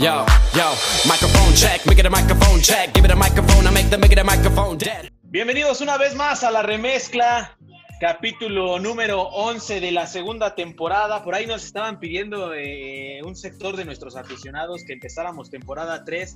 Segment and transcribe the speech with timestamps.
[0.00, 0.24] Yo,
[0.54, 0.72] yo,
[1.06, 4.12] microphone check, make it a microphone check, give it a microphone, I make the make
[4.12, 5.10] it a microphone dead.
[5.24, 7.54] Bienvenidos una vez más a la remezcla,
[8.00, 11.22] capítulo número 11 de la segunda temporada.
[11.22, 16.34] Por ahí nos estaban pidiendo eh, un sector de nuestros aficionados que empezáramos temporada 3.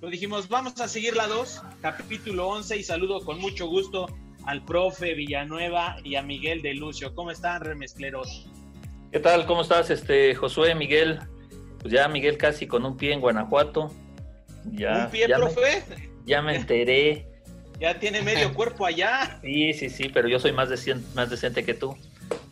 [0.00, 4.06] Lo dijimos, vamos a seguir la 2, capítulo 11 y saludo con mucho gusto
[4.46, 7.14] al profe Villanueva y a Miguel de Lucio.
[7.14, 8.48] ¿Cómo están, remezcleros?
[9.12, 9.44] ¿Qué tal?
[9.44, 11.20] ¿Cómo estás, este Josué, Miguel?
[11.82, 13.92] Pues ya Miguel casi con un pie en Guanajuato.
[14.72, 15.82] Ya, ¿Un pie, ya profe?
[15.90, 17.26] Me, ya me enteré.
[17.80, 19.38] ya tiene medio cuerpo allá.
[19.42, 21.96] Sí, sí, sí, pero yo soy más, decente, más decente que tú.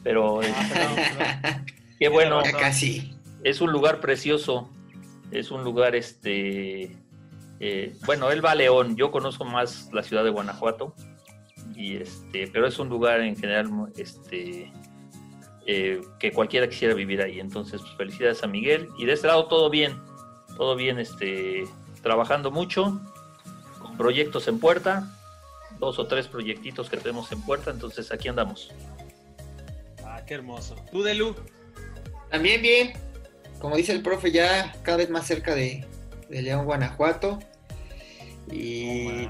[0.03, 1.65] Pero, Ah, perdón,
[1.99, 2.43] qué bueno.
[2.59, 3.15] Casi.
[3.45, 4.69] Es un lugar precioso.
[5.31, 6.97] Es un lugar, este...
[7.61, 8.97] eh, bueno, él va a León.
[8.97, 10.95] Yo conozco más la ciudad de Guanajuato.
[11.77, 14.73] Y este, pero es un lugar en general, este...
[15.73, 17.39] eh, que cualquiera quisiera vivir ahí.
[17.39, 18.89] Entonces, pues, felicidades a Miguel.
[18.99, 20.01] Y de este lado todo bien,
[20.57, 21.65] todo bien, este,
[22.03, 23.01] trabajando mucho,
[23.79, 25.17] con proyectos en puerta,
[25.79, 28.73] dos o tres proyectitos que tenemos en puerta, entonces aquí andamos.
[30.05, 30.75] Ah, qué hermoso.
[30.91, 31.37] ¿Tú, Delu?
[32.31, 32.93] También bien.
[33.61, 35.87] Como dice el profe, ya cada vez más cerca de,
[36.29, 37.39] de León, Guanajuato.
[38.51, 39.27] Y pues,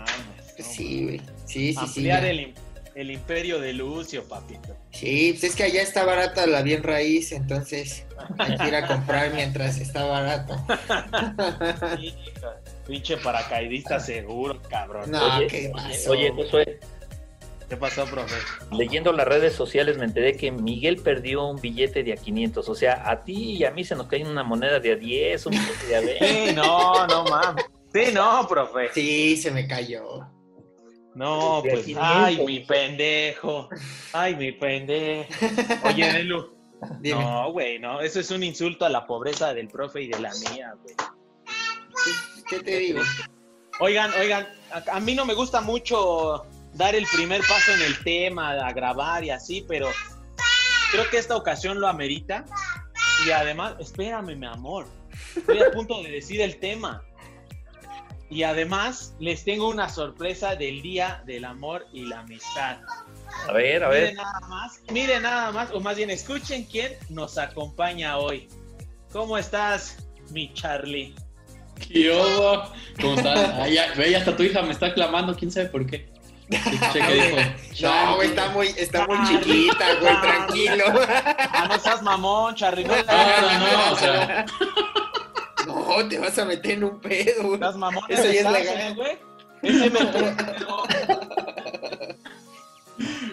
[0.59, 1.21] no sí, güey.
[1.45, 1.79] Sí, sí, sí.
[1.79, 2.31] Ampliar ya.
[2.31, 2.55] el,
[3.01, 4.77] el imperio de Lucio, papito.
[4.91, 8.05] Sí, pues es que allá está barata la bien raíz, entonces
[8.39, 10.55] hay que ir a comprar mientras está barato.
[12.87, 15.11] Pinche paracaidista seguro, cabrón.
[15.11, 16.11] No, Oye, ¿qué pasó?
[16.11, 16.79] Oye, Josué,
[17.71, 18.35] ¿Qué pasó, profe?
[18.73, 22.69] leyendo las redes sociales me enteré que Miguel perdió un billete de a 500.
[22.69, 25.47] O sea, a ti y a mí se nos cae una moneda de a 10,
[25.47, 26.49] un billete de a 20.
[26.49, 27.65] Sí, no, no mames.
[27.95, 28.89] Sí, no, profe.
[28.93, 30.27] Sí, se me cayó.
[31.15, 31.97] No, pues, 500.
[32.03, 33.69] ay, mi pendejo.
[34.13, 35.33] Ay, mi pendejo.
[35.85, 36.25] Oye.
[37.01, 37.21] Dime.
[37.21, 38.01] No, güey, no.
[38.01, 40.95] Eso es un insulto a la pobreza del profe y de la mía, güey.
[42.49, 43.03] ¿Qué te digo?
[43.81, 48.03] Oigan, oigan, a, a mí no me gusta mucho dar el primer paso en el
[48.03, 49.91] tema, a grabar y así, pero
[50.91, 52.45] creo que esta ocasión lo amerita.
[53.27, 54.87] Y además, espérame, mi amor,
[55.37, 57.03] estoy a punto de decir el tema.
[58.31, 62.77] Y además, les tengo una sorpresa del Día del Amor y la Amistad.
[63.49, 64.15] A ver, a Miren ver.
[64.15, 68.49] nada más, miren nada más, o más bien escuchen quién nos acompaña hoy.
[69.13, 69.97] ¿Cómo estás,
[70.31, 71.13] mi Charlie?
[71.89, 72.71] ¿Qué hubo?
[73.01, 73.51] ¿Cómo estás?
[73.59, 76.09] Ah, ya, ve, ya hasta tu hija me está clamando, quién sabe por qué.
[77.81, 80.85] No, güey, está muy, está muy chiquita, güey, tranquilo.
[81.53, 82.85] Ah, no seas mamón, Charlie.
[82.85, 84.45] No, No, no, no, o sea,
[85.75, 87.59] No, te vas a meter en un pedo, güey.
[87.59, 88.05] seas mamón.
[88.09, 88.95] Eso ya es legal.
[88.95, 89.19] güey.
[89.63, 89.99] Ese me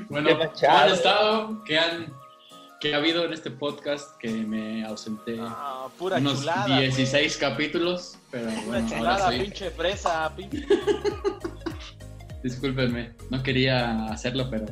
[0.09, 0.77] bueno, Qué ¿cómo machado.
[0.79, 1.63] han estado?
[1.65, 2.13] ¿Qué, han,
[2.79, 6.79] ¿Qué ha habido en este podcast que me ausenté Ah, pura unos chulada.
[6.79, 8.17] 16 capítulos?
[8.31, 9.39] Pero bueno, ahora chulada, sí.
[9.39, 10.31] pinche fresa.
[10.35, 10.65] Pinche...
[12.43, 14.65] Discúlpenme, no quería hacerlo, pero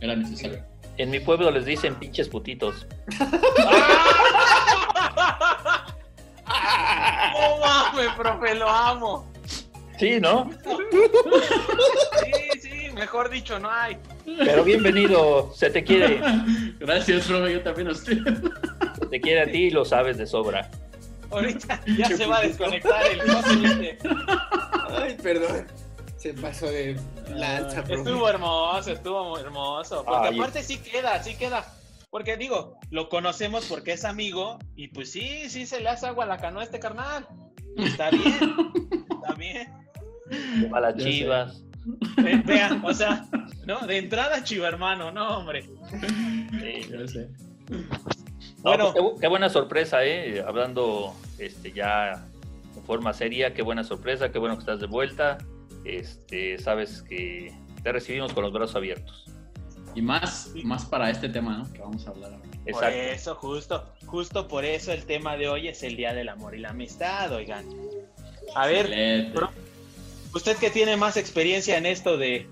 [0.00, 0.64] era necesario.
[0.96, 2.86] En mi pueblo les dicen pinches putitos.
[7.34, 9.32] No mames, profe, lo amo.
[9.98, 10.50] Sí, ¿no?
[12.22, 13.96] Sí, sí, mejor dicho, no hay.
[14.24, 16.20] Pero bienvenido, se te quiere.
[16.80, 18.18] Gracias, profe, yo también a usted.
[18.98, 20.68] Se te quiere a ti y lo sabes de sobra.
[21.30, 23.98] Ahorita ya se va a desconectar el coche.
[24.90, 25.66] Ay, perdón.
[26.16, 27.94] Se pasó de lanza, profe.
[27.94, 30.04] Estuvo hermoso, estuvo hermoso.
[30.04, 30.38] Porque Ay.
[30.38, 31.64] aparte sí queda, sí queda.
[32.14, 36.22] Porque digo, lo conocemos porque es amigo y pues sí, sí se le hace agua
[36.22, 37.26] a la canoa a este carnal.
[37.76, 38.32] Está bien,
[39.10, 39.68] está bien.
[40.72, 41.64] A las chivas.
[42.18, 43.26] Ve- Vean, o sea,
[43.66, 43.80] ¿no?
[43.88, 45.64] De entrada chiva hermano, no, hombre.
[45.64, 46.88] Sí.
[46.88, 47.28] Ya sé.
[47.68, 47.82] No,
[48.62, 48.92] Bueno.
[48.92, 50.40] pues, qué, qué buena sorpresa, ¿eh?
[50.46, 52.24] Hablando este, ya
[52.76, 55.38] de forma seria, qué buena sorpresa, qué bueno que estás de vuelta.
[55.84, 57.52] Este, sabes que
[57.82, 59.24] te recibimos con los brazos abiertos.
[59.94, 61.72] Y más, más para este tema, ¿no?
[61.72, 62.44] Que vamos a hablar ahora.
[62.70, 66.54] Por eso, justo, justo por eso el tema de hoy es el Día del Amor
[66.54, 67.66] y la Amistad, oigan.
[68.54, 69.32] A ver,
[70.34, 72.48] usted que tiene más experiencia en esto de,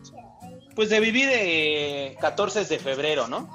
[0.75, 3.49] pues de vivir eh, 14 de febrero, ¿no?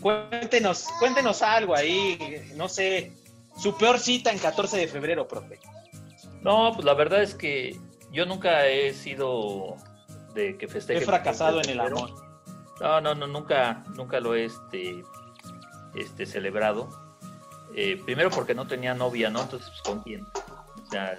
[0.00, 2.18] Cuéntenos, cuéntenos algo ahí,
[2.56, 3.12] no sé,
[3.56, 5.58] su peor cita en 14 de febrero, profe.
[6.42, 7.78] No, pues la verdad es que
[8.12, 9.76] yo nunca he sido
[10.34, 11.02] de que festeje.
[11.02, 12.12] He fracasado en el amor.
[12.80, 15.04] No, no, no, nunca, nunca lo he este,
[15.94, 16.88] este, celebrado.
[17.74, 19.42] Eh, primero porque no tenía novia, ¿no?
[19.42, 20.22] Entonces, pues, ¿con quién?
[20.22, 21.16] O sea,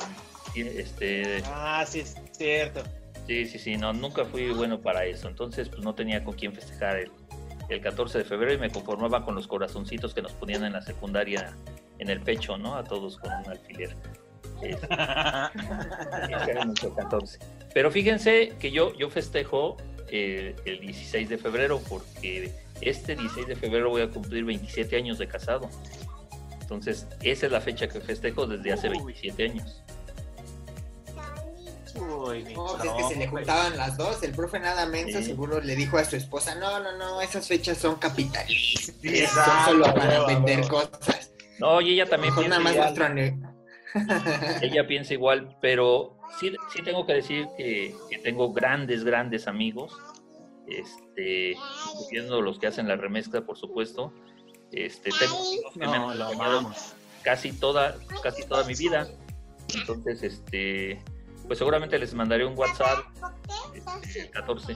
[0.56, 2.84] este, Ah, sí, es cierto.
[3.28, 5.28] sí, sí, sí, no, nunca fui bueno para eso.
[5.28, 7.12] Entonces, pues no tenía con quién festejar el,
[7.70, 10.82] el 14 de febrero y me conformaba con los corazoncitos que nos ponían en la
[10.82, 11.56] secundaria
[12.00, 12.76] en el pecho, ¿no?
[12.76, 13.96] A todos con un alfiler.
[14.62, 17.40] Este, este año nuestro 14.
[17.74, 19.76] Pero fíjense que yo, yo festejo
[20.16, 22.52] eh, el 16 de febrero porque
[22.82, 25.70] este 16 de febrero voy a cumplir 27 años de casado.
[26.62, 29.82] Entonces, esa es la fecha que festejo desde hace 27 años.
[31.98, 34.22] Uy, No, pues es que se le juntaban las dos.
[34.24, 35.26] El profe nada menso Sí.
[35.26, 38.96] seguro le dijo a su esposa, no, no, no, esas fechas son capitalistas.
[39.02, 41.32] Sí, son solo para vender cosas.
[41.60, 43.06] No, y ella también piensa nada más nuestro
[44.62, 49.94] ella piensa igual, pero sí, sí tengo que decir que, que tengo grandes, grandes amigos,
[50.68, 51.56] este,
[52.02, 54.14] incluyendo los que hacen la remezcla, por supuesto.
[54.72, 56.94] Este, tengo amigos que me han No, lo acompañado amamos.
[57.24, 59.08] casi toda, casi toda mi vida.
[59.74, 61.02] Entonces, este,
[61.48, 63.00] pues seguramente les mandaré un WhatsApp
[63.74, 64.76] este, el 14.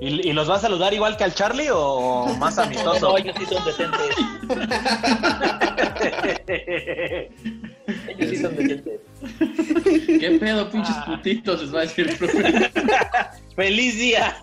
[0.00, 3.10] ¿Y, y los va a saludar igual que al Charlie o más amistoso?
[3.10, 4.16] No, ellos sí son decentes.
[8.08, 9.00] Ellos sí son decentes.
[10.20, 11.04] ¿Qué pedo, pinches Ah.
[11.06, 11.62] putitos?
[11.62, 12.70] Les va a decir el profe.
[13.56, 14.36] ¡Feliz día!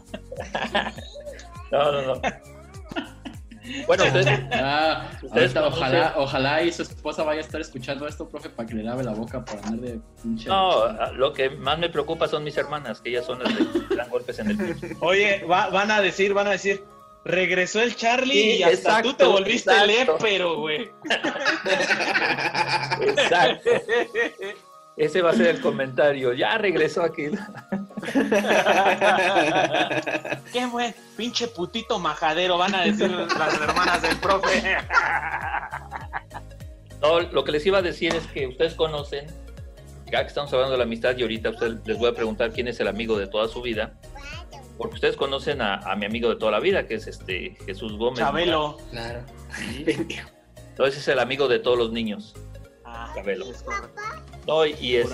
[1.71, 2.21] No, no, no.
[3.87, 8.07] Bueno, ustedes, Ah, Ustedes ahorita conocen- ojalá, ojalá y su esposa vaya a estar escuchando
[8.07, 10.47] esto, profe, para que le lave la boca por andar de pinche.
[10.49, 13.63] no, lo que más me preocupa son mis hermanas, que ellas son las que
[13.95, 14.87] dan golpes en el pecho.
[15.01, 16.83] Oye, va- van a decir, van a decir,
[17.23, 20.13] regresó el Charlie Sí, y hasta tú te exacto, volviste exacto.
[20.13, 20.91] lépero, güey.
[23.01, 23.69] Exacto.
[24.97, 26.33] Ese va a ser el comentario.
[26.33, 27.25] Ya regresó aquí.
[30.53, 34.77] Qué buen pinche putito majadero, van a decir las hermanas del profe.
[37.01, 39.27] No, lo que les iba a decir es que ustedes conocen,
[40.11, 42.69] ya que estamos hablando de la amistad y ahorita ustedes les voy a preguntar quién
[42.69, 43.99] es el amigo de toda su vida,
[44.77, 47.97] porque ustedes conocen a, a mi amigo de toda la vida, que es este Jesús
[47.97, 48.19] Gómez.
[48.19, 48.77] Chabelo.
[48.91, 49.23] Claro.
[49.57, 49.85] Sí.
[50.69, 52.33] Entonces es el amigo de todos los niños.
[52.85, 53.45] Ah, Chabelo.
[53.45, 54.01] es correcto.
[54.47, 55.09] No, y, este,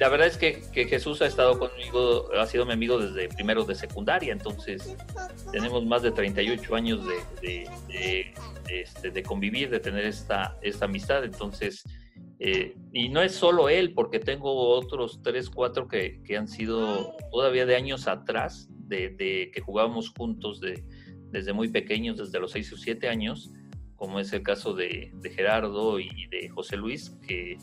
[0.00, 3.64] la verdad es que, que Jesús ha estado conmigo, ha sido mi amigo desde primero
[3.64, 4.96] de secundaria, entonces
[5.52, 8.34] tenemos más de 38 años de, de, de-
[8.66, 11.84] de, este, de convivir, de tener esta, esta amistad, entonces,
[12.40, 17.14] eh, y no es solo él, porque tengo otros 3, 4 que, que han sido
[17.30, 20.82] todavía de años atrás, de, que jugábamos juntos de,
[21.30, 23.50] desde muy pequeños, desde los 6 o 7 años,
[23.96, 27.56] como es el caso de Gerardo y de José Luis, que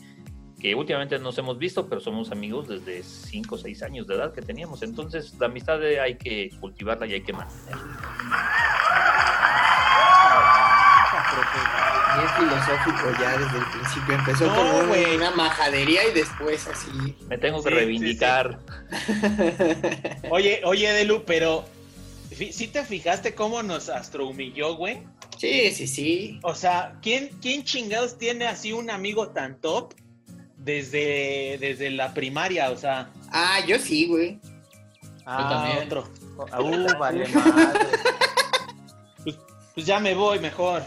[0.60, 4.32] que últimamente nos hemos visto, pero somos amigos desde 5 o 6 años de edad
[4.32, 4.82] que teníamos.
[4.82, 7.84] Entonces, la amistad de- hay que cultivarla y hay que mantenerla.
[12.16, 14.14] Bien filosófico ya desde el principio.
[14.14, 15.16] Empezó No, con un- güey.
[15.16, 16.88] una majadería y después así.
[17.28, 18.58] Me tengo que Sí, reivindicar.
[20.30, 21.64] Oye, oye, Delu, pero
[22.32, 25.02] ¿sí te fijaste cómo nos astrohumilló, güey?
[25.38, 26.40] Sí, sí, sí.
[26.42, 29.92] O sea, ¿quién, ¿quién chingados tiene así un amigo tan top
[30.66, 32.70] desde, desde la primaria?
[32.70, 34.38] O sea, Ah, yo sí, güey.
[35.24, 35.86] ah, también.
[35.86, 36.10] otro.
[36.52, 37.30] Ah, uh, vale madre.
[39.24, 39.36] Pues,
[39.74, 40.82] pues ya me voy mejor.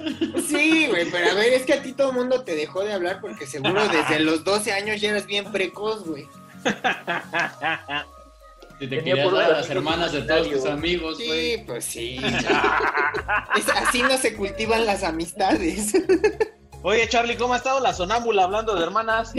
[0.48, 2.94] Sí, güey, pero a ver, es que a ti todo el mundo te dejó de
[2.94, 6.28] hablar porque seguro desde los 12 años ya eras bien precoz, güey.
[8.80, 11.58] Si te Tenía dar a las hermanas de todos tus amigos, güey.
[11.58, 12.18] Sí, pues sí.
[13.56, 15.94] Es- así no se cultivan las amistades.
[16.82, 19.34] Oye, Charlie, ¿cómo ha estado la sonámbula hablando de hermanas?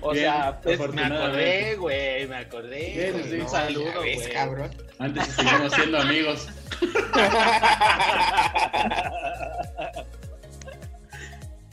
[0.00, 2.92] O Bien, sea, pues, me acordé, güey, me acordé.
[3.12, 3.32] Bien, sí.
[3.34, 4.32] Un No, saludo, güey.
[4.32, 4.70] cabrón.
[4.98, 6.48] Antes seguimos siendo amigos.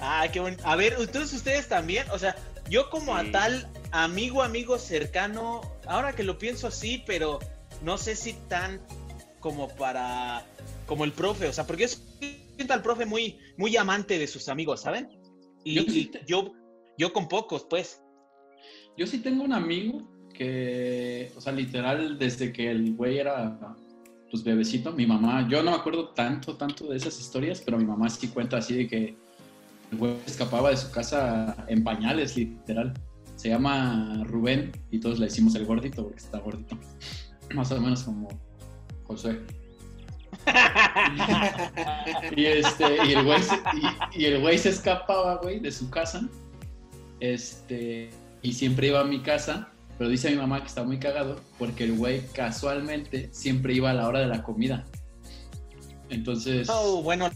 [0.08, 0.62] Ah, qué bonito.
[0.68, 2.36] A ver, entonces ustedes también, o sea,
[2.70, 3.28] yo como Sí.
[3.28, 7.40] a tal amigo, amigo cercano, ahora que lo pienso así, pero
[7.82, 8.80] no sé si tan
[9.46, 10.44] como para,
[10.88, 11.90] como el profe, o sea, porque yo
[12.58, 15.08] siento al profe muy, muy amante de sus amigos, ¿saben?
[15.64, 16.52] Y Yo y sí te- yo,
[16.98, 18.02] yo con pocos, pues.
[18.98, 20.02] Yo sí tengo un amigo
[20.34, 23.60] que, o sea, literal, desde que el güey era,
[24.32, 27.86] pues, bebecito, mi mamá, yo no me acuerdo tanto, tanto de esas historias, pero mi
[27.86, 29.16] mamá sí cuenta así de que
[29.92, 32.96] el güey escapaba de su casa en pañales, literal.
[33.36, 36.80] Se llama Rubén y todos le decimos el gordito porque está gordito.
[37.54, 38.28] Más o menos como
[39.08, 39.40] José.
[42.36, 45.90] Y, este, y, el güey se, y, y el güey se escapaba, güey, de su
[45.90, 46.28] casa.
[47.20, 48.10] Este,
[48.42, 51.86] y siempre iba a mi casa, pero dice mi mamá que está muy cagado porque
[51.86, 54.86] el güey casualmente siempre iba a la hora de la comida.
[56.10, 57.30] Entonces, Oh, bueno,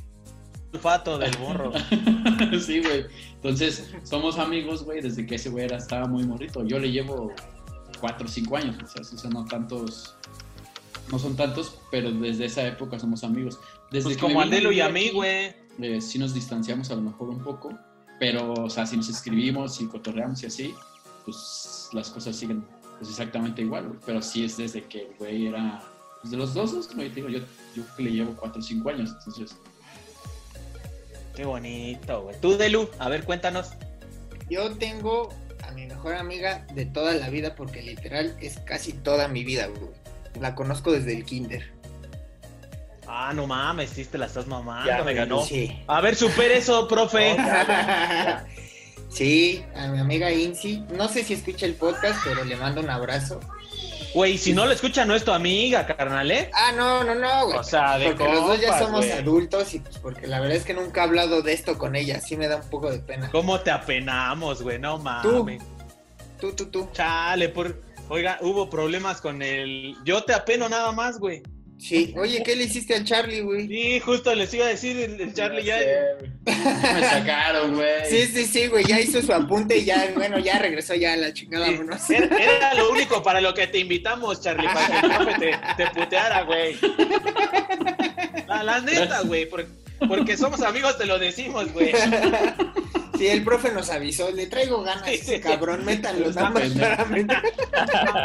[0.73, 1.71] olfato del burro.
[2.59, 3.05] sí, güey.
[3.35, 6.63] Entonces, somos amigos, güey, desde que ese güey era, estaba muy morrito.
[6.65, 7.31] Yo le llevo
[7.99, 10.15] cuatro o cinco años, o sea, o sea, no tantos,
[11.11, 13.59] no son tantos, pero desde esa época somos amigos.
[13.91, 15.55] Desde Pues que como Andelo y a mí, güey.
[15.81, 17.77] eh, sí nos distanciamos a lo mejor un poco,
[18.19, 20.73] pero, o sea, si nos escribimos y cotorreamos y así,
[21.25, 22.63] pues las cosas siguen
[22.97, 23.99] pues, exactamente igual, güey.
[24.05, 25.81] Pero sí es desde que el güey era,
[26.21, 27.39] pues de los dos, dos, como yo te digo, yo,
[27.75, 29.55] yo creo que le llevo cuatro o cinco años, entonces,
[31.35, 32.35] Qué bonito, güey.
[32.41, 33.69] Tú, Delu, a ver, cuéntanos.
[34.49, 35.29] Yo tengo
[35.63, 39.67] a mi mejor amiga de toda la vida porque literal es casi toda mi vida,
[39.67, 39.91] güey.
[40.39, 41.71] La conozco desde el kinder.
[43.07, 44.87] Ah, no mames, sí te la estás mamando.
[44.87, 45.43] Ya me ganó.
[45.43, 45.81] Sí.
[45.87, 47.35] A ver, supera eso, profe.
[49.09, 50.83] sí, a mi amiga Insi.
[50.91, 53.39] No sé si escucha el podcast, pero le mando un abrazo.
[54.13, 56.49] Güey, si no lo escucha, no es tu amiga, carnal, ¿eh?
[56.53, 57.57] Ah, no, no, no, güey.
[57.57, 60.63] O sea, de porque los dos ya somos adultos y pues porque la verdad es
[60.63, 62.19] que nunca he hablado de esto con ella.
[62.19, 63.29] Sí me da un poco de pena.
[63.31, 64.79] ¿Cómo te apenamos, güey?
[64.79, 65.61] No mames.
[66.39, 66.89] Tú, tú, tú.
[66.93, 67.81] Chale, por...
[68.09, 69.95] Oiga, hubo problemas con el...
[70.03, 71.43] Yo te apeno nada más, güey.
[71.77, 72.13] Sí.
[72.17, 73.67] Oye, ¿qué le hiciste al Charlie, güey?
[73.67, 75.77] Sí, justo les iba a decir, el, el Charlie ya...
[76.45, 77.87] me sacaron, güey.
[78.09, 78.83] Sí, sí, sí, güey.
[78.85, 82.09] Ya hizo su apunte y ya, bueno, ya regresó ya a la chingada, Sí, vámonos.
[82.09, 85.83] Era, era lo único para lo que te invitamos, Charlie, para que el profe te,
[85.85, 86.75] te puteara, güey.
[88.47, 89.65] La, la neta, güey, por-
[90.07, 91.91] porque somos amigos te lo decimos, güey.
[93.19, 96.63] Sí, el profe nos avisó, le traigo ganas, ese cabrón, métanlo nada más.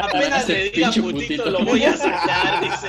[0.03, 1.49] Apenas le diga putito, putito.
[1.51, 2.87] lo voy a sacar, dice.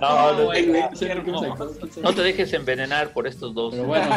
[0.00, 1.76] No, no, hermoso.
[2.00, 3.74] no te dejes envenenar por estos dos.
[3.74, 4.08] Pero bueno,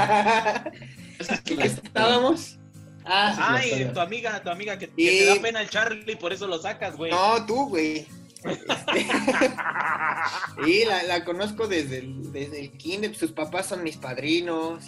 [1.45, 2.57] ¿En qué estábamos?
[3.03, 6.31] Ah, Ay, tu amiga, tu amiga, que, que Y- te da pena el Charlie, por
[6.31, 7.11] eso lo sacas, güey.
[7.11, 8.07] no, tú, güey.
[10.65, 14.83] Sí, la, la conozco desde el, desde el kinder, sus papás son mis padrinos.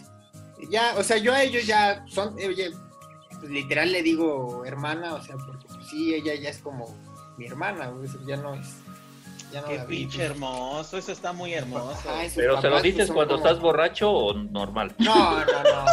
[0.70, 2.72] Ya, o sea, yo a ellos ya son, oye,
[3.39, 6.96] pues, literal le digo hermana, o sea, porque pues, sí, ella ya es como
[7.38, 7.91] mi hermana,
[8.27, 8.67] ya no es,
[9.51, 10.29] ya no Qué pinche pues.
[10.31, 11.98] hermoso, eso está muy hermoso.
[12.25, 14.93] Y Pero ¿se lo pues, dices cuando como- estás borracho o normal?
[15.00, 15.86] No, no, no,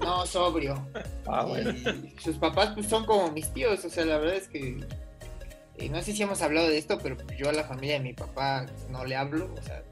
[0.00, 0.88] no, sobrio.
[1.26, 1.70] Ah, bueno.
[1.70, 4.78] Y sus papás pues son como mis tíos, o sea, la verdad es que
[5.80, 8.12] eh, no sé si hemos hablado de esto, pero yo a la familia de mi
[8.12, 9.82] papá no le hablo, o sea,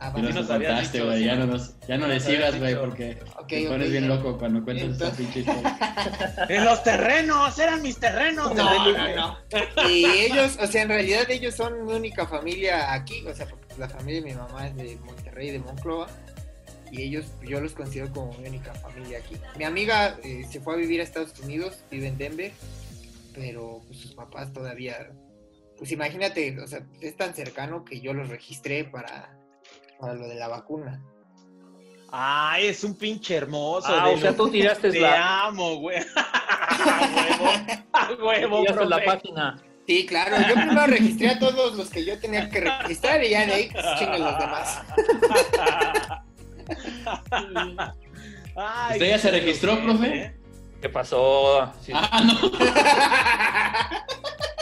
[0.00, 1.24] ya nos contaste, dicho, güey.
[1.24, 4.62] Ya no, nos, ya no le Nos sigas, güey, porque Ok, te bien loco cuando
[4.62, 6.46] cuentas esa Entonces- pinche historia.
[6.48, 8.54] En los terrenos, eran mis terrenos.
[8.54, 9.38] No.
[9.88, 13.74] Y ellos, o sea, en realidad ellos son mi única familia aquí, o sea, porque
[13.76, 16.06] la familia de mi mamá es de Monterrey, de Monclova,
[16.90, 19.36] y ellos, yo los considero como mi única familia aquí.
[19.58, 22.52] Mi amiga eh, se fue a vivir a Estados Unidos, vive en Denver,
[23.38, 25.12] pero pues, sus papás todavía,
[25.76, 29.38] pues imagínate, o sea, es tan cercano que yo los registré para,
[29.98, 31.02] para lo de la vacuna.
[32.10, 33.88] Ay, es un pinche hermoso.
[33.88, 35.98] Ah, o sea, tú tiraste Te la, amo, güey.
[37.92, 39.62] A huevo, a huevo, la página.
[39.86, 43.46] Sí, claro, yo primero registré a todos los que yo tenía que registrar y ya
[43.46, 44.82] de ahí pues, chinguen los demás.
[48.54, 50.37] Ay, ¿Usted ya se registró, profe?
[50.80, 51.72] ¿Qué pasó?
[51.84, 52.50] Sí, Ah, no.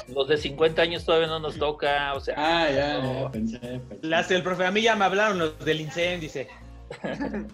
[0.15, 2.35] Los de 50 años todavía no nos toca, o sea.
[2.39, 3.23] Ah, ya, no.
[3.25, 3.59] ya, pensé.
[3.59, 3.99] pensé.
[4.07, 6.49] Las del profe, a mí ya me hablaron los del incendio, dice.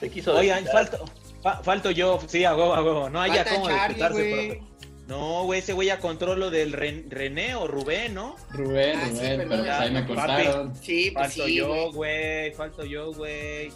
[0.00, 1.04] Te quiso Oigan, falto,
[1.42, 3.08] fa- falto yo, sí, a huevo, a huevo.
[3.08, 4.62] No haya Falta cómo Charlie, profe.
[5.06, 8.36] No, güey, ese güey ya controló del Ren- René o Rubén, ¿no?
[8.50, 10.14] Rubén, Ah, sí, Rubén, perdón, pero pues ahí me papi.
[10.14, 10.76] cortaron.
[10.76, 11.92] Sí, pues Falto sí, yo, güey.
[11.92, 13.72] güey, falto yo, güey.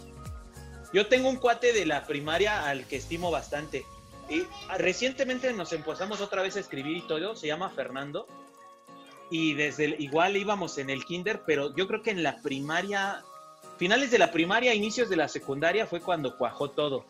[0.93, 3.83] Yo tengo un cuate de la primaria al que estimo bastante.
[4.29, 8.27] Y ah, recientemente nos empezamos otra vez a escribir y todo, se llama Fernando.
[9.29, 13.23] Y desde el- igual íbamos en el kinder, pero yo creo que en la primaria,
[13.77, 17.05] finales de la primaria, inicios de la secundaria fue cuando cuajó todo.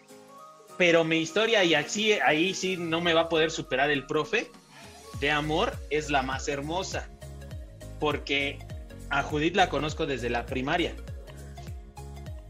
[0.77, 4.51] Pero mi historia, y así, ahí sí no me va a poder superar el profe,
[5.19, 7.09] de amor es la más hermosa.
[7.99, 8.59] Porque
[9.09, 10.95] a Judith la conozco desde la primaria.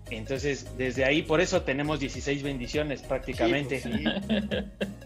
[0.09, 3.81] Entonces, desde ahí, por eso tenemos 16 bendiciones prácticamente.
[3.81, 4.03] Sí,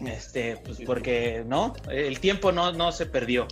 [0.18, 1.74] Este, pues porque, ¿no?
[1.90, 3.46] El tiempo no, no se perdió.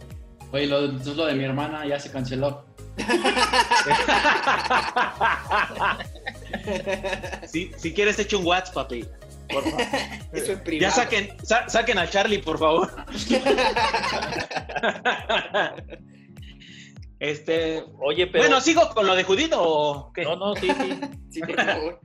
[0.52, 2.64] Oye, lo, entonces lo de mi hermana ya se canceló.
[7.46, 9.04] si, si quieres, echa un WhatsApp, papi.
[9.48, 9.80] Por favor.
[10.32, 10.94] Eso Ya privado.
[10.94, 12.90] saquen, sa- saquen a Charlie, por favor.
[17.20, 18.42] Este, Oye, pero.
[18.44, 20.22] bueno, ¿sigo con lo de Judith o qué?
[20.22, 21.00] No, no, sí, sí.
[21.30, 22.00] Sí, por favor.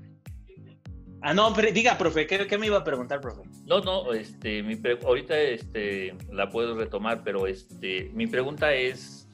[1.22, 3.42] Ah, no, pero diga, profe, ¿qué, qué me iba a preguntar, profe?
[3.66, 9.28] No, no, este, mi pre- ahorita este, la puedo retomar, pero este, mi pregunta es,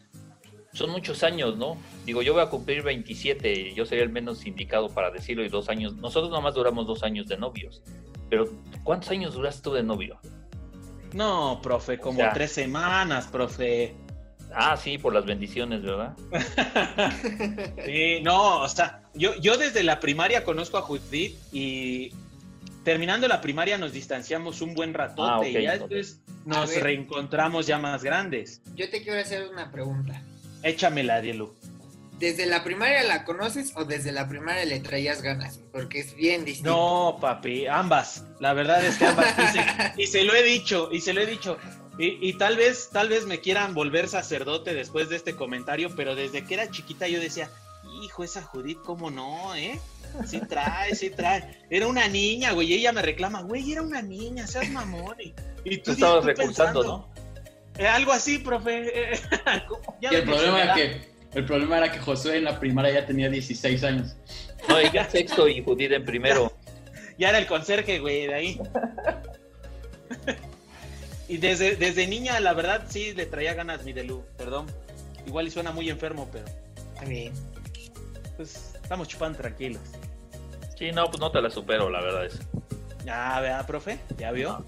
[0.72, 1.76] son muchos años, ¿no?
[2.06, 5.68] Digo, yo voy a cumplir 27, yo sería el menos indicado para decirlo, y dos
[5.68, 7.84] años, nosotros nomás duramos dos años de novios,
[8.30, 8.46] pero
[8.86, 10.18] ¿cuántos años duraste tú de novio?
[11.14, 13.98] No, profe, como tres semanas, profe.
[14.54, 16.16] Ah, sí, por las bendiciones, ¿verdad?
[17.86, 22.12] Sí, no, o sea, yo, yo desde la primaria conozco a Judith y
[22.84, 25.80] terminando la primaria nos distanciamos un buen ratote Ah, ok, y ya A
[26.46, 26.84] nos ver.
[26.84, 28.62] reencontramos ya más grandes.
[28.76, 30.22] Yo te quiero hacer una pregunta.
[30.64, 31.54] Échamela, Dielu.
[32.20, 35.60] ¿Desde la primaria la conoces o desde la primaria le traías ganas?
[35.72, 36.70] Porque es bien distinto.
[36.72, 38.26] No, papi, ambas.
[38.40, 39.34] La verdad es que ambas.
[39.40, 41.58] Y se, y se lo he dicho, y se lo he dicho.
[42.02, 46.16] Y, y tal vez, tal vez me quieran volver sacerdote después de este comentario, pero
[46.16, 47.52] desde que era chiquita yo decía,
[48.02, 49.80] hijo, esa Judith, ¿cómo no, eh?
[50.26, 51.60] Sí trae, sí trae.
[51.70, 55.16] Era una niña, güey, y ella me reclama, güey, era una niña, seas mamón.
[55.20, 57.10] Y, y Tú estabas recursando, pensando,
[57.78, 59.14] Eh, algo así, profe.
[59.14, 59.20] eh,
[60.02, 63.06] ya Y el problema era que el problema era que Josué en la primaria ya
[63.06, 64.16] tenía 16 años.
[64.68, 66.52] No, ella en sexto y Judith en primero.
[67.20, 68.60] Ya era el conserje, güey, de ahí.
[71.34, 74.66] y desde, desde niña, la verdad, sí le traía ganas mi Delu, perdón.
[75.26, 76.46] Igual y suena muy enfermo, pero
[76.94, 77.34] Está bien.
[78.38, 79.82] pues estamos chupando tranquilos.
[80.78, 82.40] Sí, no, pues no te la supero, la verdad es.
[83.06, 84.66] Ya, vea, profe, ya vio.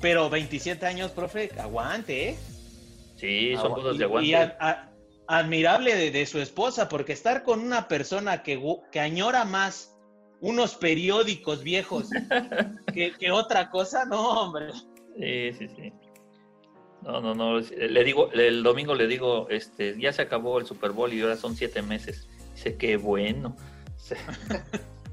[0.00, 2.38] Pero 27 años, profe, aguante, ¿eh?
[3.16, 4.28] Sí, son cosas de aguante.
[4.28, 4.90] Y a- a-
[5.26, 8.60] admirable de, de su esposa, porque estar con una persona que,
[8.92, 9.96] que añora más
[10.40, 12.08] unos periódicos viejos
[12.92, 14.66] que, que otra cosa, no, hombre.
[15.18, 15.92] Sí, sí, sí.
[17.02, 17.60] No, no, no.
[17.60, 21.36] Le digo, el domingo le digo, este, ya se acabó el Super Bowl y ahora
[21.36, 22.28] son siete meses.
[22.54, 23.56] Dice, qué bueno.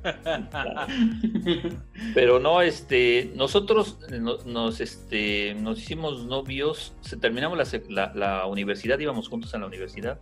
[2.16, 7.58] Pero no, este, nosotros no- nos, este, nos hicimos novios, terminamos
[7.90, 10.20] la, la- universidad, íbamos juntos en la universidad,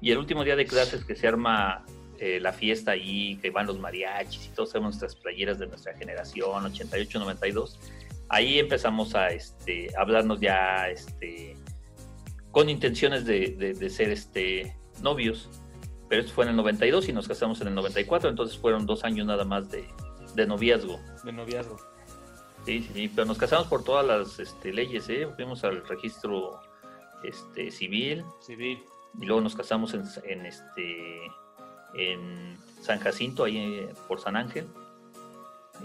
[0.00, 1.84] y el último día de clases que se arma
[2.18, 5.94] eh, la fiesta ahí, que van los mariachis y todos tenemos nuestras playeras de nuestra
[5.96, 7.78] generación, 88, 92,
[8.28, 11.56] ahí empezamos a este, hablarnos ya este,
[12.50, 15.48] con intenciones de, de- de ser este, novios.
[16.08, 19.04] Pero esto fue en el 92 y nos casamos en el 94, entonces fueron dos
[19.04, 19.86] años nada más de,
[20.34, 20.98] de noviazgo.
[21.22, 21.76] De noviazgo.
[22.64, 25.26] Sí, sí, sí, pero nos casamos por todas las este, leyes, ¿eh?
[25.36, 26.60] Fuimos al registro
[27.24, 28.82] este, civil Civil.
[29.20, 31.18] y luego nos casamos en, en, este,
[31.94, 34.66] en San Jacinto, ahí eh, por San Ángel.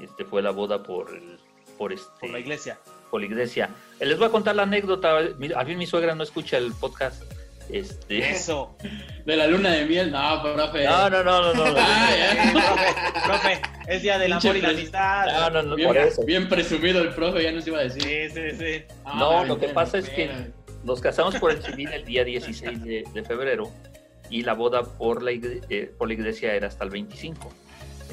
[0.02, 1.38] Este fue la boda por, el,
[1.84, 2.78] por, este, Por la iglesia.
[3.12, 3.70] por la iglesia.
[4.00, 5.18] Eh, Les voy a contar la anécdota.
[5.58, 7.22] A mí mi suegra no escucha el podcast.
[7.70, 8.78] Este, Eso.
[9.26, 10.86] De la luna de miel, no, profe.
[10.86, 11.66] no, no, no, no, no.
[11.66, 11.76] no.
[11.78, 12.52] Ah, ya.
[12.54, 15.26] profe, profe, es día del amor y la amistad.
[15.26, 16.24] No, no, no, Bien, por eso.
[16.24, 18.02] bien presumido el profe, ya nos iba a decir.
[18.02, 18.84] Sí, sí, sí.
[19.04, 20.30] Ah, No, lo que bien, pasa es que
[20.86, 23.70] nos casamos por el civil el día 16 de, de febrero
[24.30, 27.52] y la boda por la, igre- eh, por la iglesia era hasta el 25.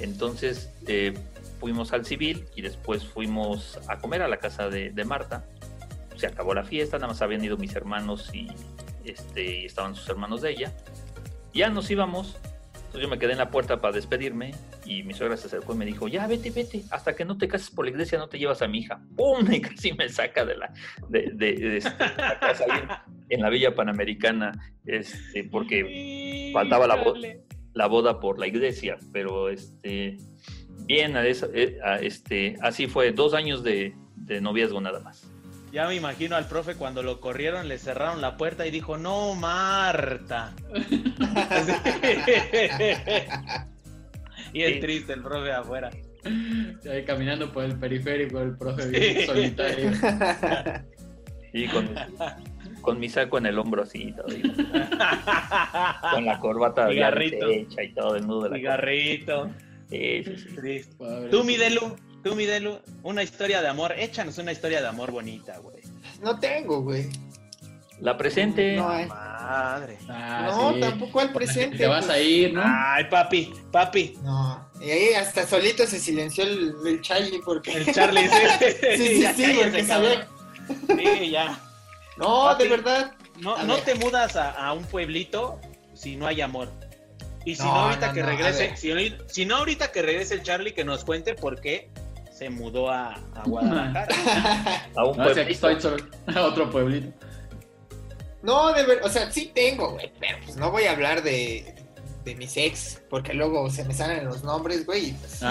[0.00, 1.14] Entonces eh,
[1.61, 5.44] fuimos al civil y después fuimos a comer a la casa de, de Marta.
[6.16, 8.49] Se acabó la fiesta, nada más habían ido mis hermanos y,
[9.05, 10.73] este, y estaban sus hermanos de ella.
[11.55, 12.37] Ya nos íbamos,
[12.75, 14.53] entonces yo me quedé en la puerta para despedirme
[14.85, 17.46] y mi suegra se acercó y me dijo, ya vete, vete, hasta que no te
[17.49, 19.01] cases por la iglesia no te llevas a mi hija.
[19.16, 19.46] ¡Pum!
[19.53, 20.73] Y casi me saca de la,
[21.09, 22.88] de, de- de este, la casa en,
[23.29, 24.53] en la Villa Panamericana,
[24.87, 27.01] este, porque faltaba la.
[27.01, 27.42] Híjole.
[27.73, 30.16] la boda por la iglesia, pero este,
[30.86, 35.26] bien, a esa- eh, a este, así fue, dos años de, de noviazgo nada más.
[35.72, 39.34] Ya me imagino al profe cuando lo corrieron, le cerraron la puerta y dijo, no,
[39.36, 40.52] Marta.
[44.52, 44.80] y es Sí.
[44.80, 45.90] triste el profe afuera.
[46.90, 48.90] Ahí caminando por el periférico, el profe Sí.
[48.90, 49.90] bien solitario.
[51.52, 51.88] Y con,
[52.80, 54.40] con mi saco en el hombro así, y todo, y
[56.12, 59.40] con la corbata hecha y todo, el nudo de la Cigarrito.
[59.40, 59.58] corbata.
[59.90, 60.55] Sí, sí, sí.
[60.57, 60.94] Triste.
[60.96, 61.29] Pobre.
[61.31, 63.92] Tú, mi Delu, tú, mi Delu, una historia de amor.
[63.98, 65.83] Échanos una historia de amor bonita, güey.
[66.22, 67.09] No tengo, güey.
[68.00, 69.07] La presente, No hay.
[69.07, 69.98] Madre.
[70.09, 70.81] Ah, no, sí.
[70.81, 71.76] tampoco al presente.
[71.76, 72.16] Te vas pues.
[72.16, 72.62] a ir, ¿no?
[72.64, 74.14] Ay, papi, papi.
[74.22, 74.70] No.
[74.81, 77.72] Y ahí hasta solito se silenció el, el Charlie porque.
[77.72, 78.26] El Charlie.
[78.26, 80.24] Sí, Sí, sí, Ya sí, porque cabrón.
[80.96, 81.61] Sí, ya.
[82.16, 82.64] No, Papi.
[82.64, 83.12] de verdad.
[83.38, 83.85] No, no ver.
[83.85, 85.61] te mudas a, a un pueblito
[85.94, 86.72] si no hay amor.
[87.44, 88.76] Y si no, No, ahorita no, que regrese, ver.
[88.76, 91.90] si, no- si no ahorita que regrese el Charlie, que nos cuente por qué
[92.33, 94.09] se mudó a, a Guadalajara.
[94.96, 95.68] a un No, si aquí pueblito.
[95.68, 96.07] estoy solo.
[96.35, 97.12] A otro pueblito.
[98.42, 99.05] No, de verdad.
[99.05, 100.11] O sea, sí tengo, güey.
[100.18, 101.74] Pero pues no voy a hablar de,
[102.24, 103.00] de mis ex.
[103.09, 105.12] Porque luego se me salen los nombres, güey.
[105.12, 105.42] pues-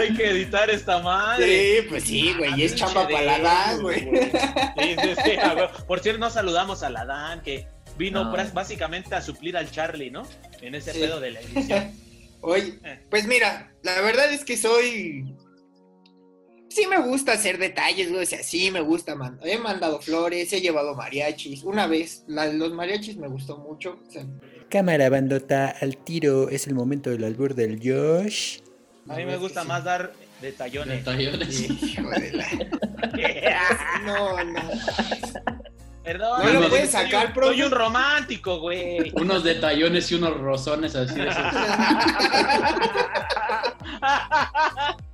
[0.00, 1.80] hay que editar esta madre.
[1.80, 2.60] Sí, pues sí, güey.
[2.60, 4.00] Y es Ah, chamba para la Delu, güey.
[4.00, 5.70] Sí, sí, sí, a huevo.
[5.86, 8.36] Por cierto, no saludamos a la Dan, que vino No.
[8.52, 10.22] básicamente a suplir al Charlie, ¿no?
[10.60, 11.92] En ese pedo de la edición.
[12.42, 12.78] Oye,
[13.10, 15.34] pues mira, la verdad es que soy
[16.76, 18.22] sí me gusta hacer detalles, güey.
[18.22, 19.14] O sea, sí me gusta.
[19.14, 21.62] man- He mandado flores, he llevado mariachis.
[21.64, 23.98] Una vez, la los mariachis me gustó mucho.
[24.06, 24.24] O sea,
[24.68, 26.48] Cámara, bandota, al tiro.
[26.50, 28.58] Es el momento del albur del Josh.
[29.08, 30.98] A mí me es que gusta más dar detallones.
[31.04, 31.70] Detallones.
[31.82, 32.46] Hijo de la...
[34.04, 34.60] No, no.
[36.04, 36.40] Perdón.
[36.44, 37.32] No lo puedes soy sacar.
[37.34, 39.10] Soy un romántico, güey.
[39.14, 41.42] Unos detallones y unos rozones así de esos.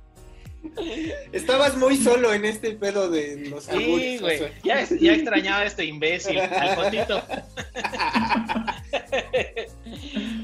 [1.31, 4.39] Estabas muy solo en este pedo de los Sí, güey.
[4.63, 7.21] Ya, ya extrañaba a este imbécil, al Jotito.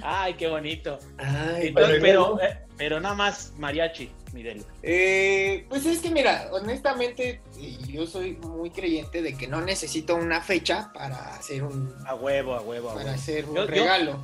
[0.02, 1.00] Ay, qué bonito.
[1.18, 4.63] Ay, Entonces, Bueno, pero, eh, pero nada más mariachi, Mirelo.
[4.84, 7.42] Eh, pues es que mira, honestamente,
[7.88, 12.54] yo soy muy creyente de que no necesito una fecha para hacer un, A huevo,
[12.56, 13.15] a huevo, a para huevo.
[13.20, 14.20] hacer un Yo- yo- regalo,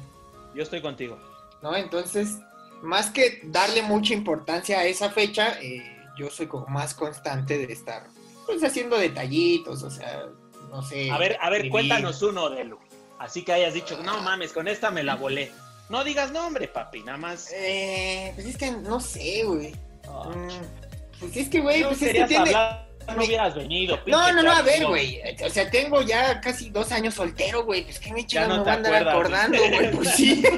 [0.56, 1.18] Yo estoy contigo.
[1.62, 1.76] ¿no?
[1.76, 2.38] Entonces,
[2.82, 5.84] más que darle mucha importancia a esa fecha, eh,
[6.18, 8.08] yo soy como más constante de estar,
[8.46, 10.26] pues haciendo detallitos, o sea,
[10.70, 11.12] no sé.
[11.12, 12.80] A ver, a ver, cuéntanos uno, Delu.
[13.20, 15.52] Así que hayas dicho, no mames, con esta me la volé.
[15.90, 17.52] No digas nombre, papi, nada más.
[17.54, 19.74] Eh, pues es que no sé, güey.
[20.08, 20.50] Ah, Mm,
[21.20, 22.44] pues es que, güey, no pues es que querías tiene...
[22.50, 24.00] hablar, no hubieras venido.
[24.08, 25.22] No, no, no, a ver, güey.
[25.46, 27.84] O sea, tengo ya casi dos años soltero, güey.
[27.84, 29.92] Pues que me chingados no me voy a andar acordando, güey.
[29.92, 30.44] Pues sí.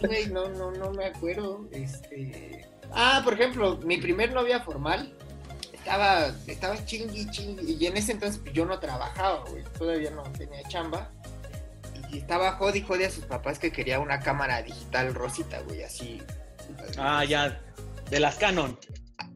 [0.00, 1.68] Güey, no, no, no me acuerdo.
[1.72, 2.69] Este.
[2.92, 5.12] Ah, por ejemplo, mi primer novia formal
[5.72, 7.76] estaba, estaba chingui, chingui.
[7.78, 9.64] Y en ese entonces pues, yo no trabajaba, güey.
[9.78, 11.10] Todavía no tenía chamba.
[12.12, 16.20] Y estaba jodi, jodi a sus papás que quería una cámara digital rosita, güey, así.
[16.98, 17.60] Ah, ya.
[18.10, 18.78] De las Canon.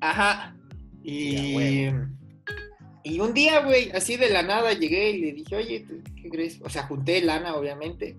[0.00, 0.56] Ajá.
[1.02, 1.88] Y,
[3.04, 6.28] y un día, güey, así de la nada llegué y le dije, oye, ¿tú ¿qué
[6.28, 6.60] crees?
[6.62, 8.16] O sea, junté lana, obviamente.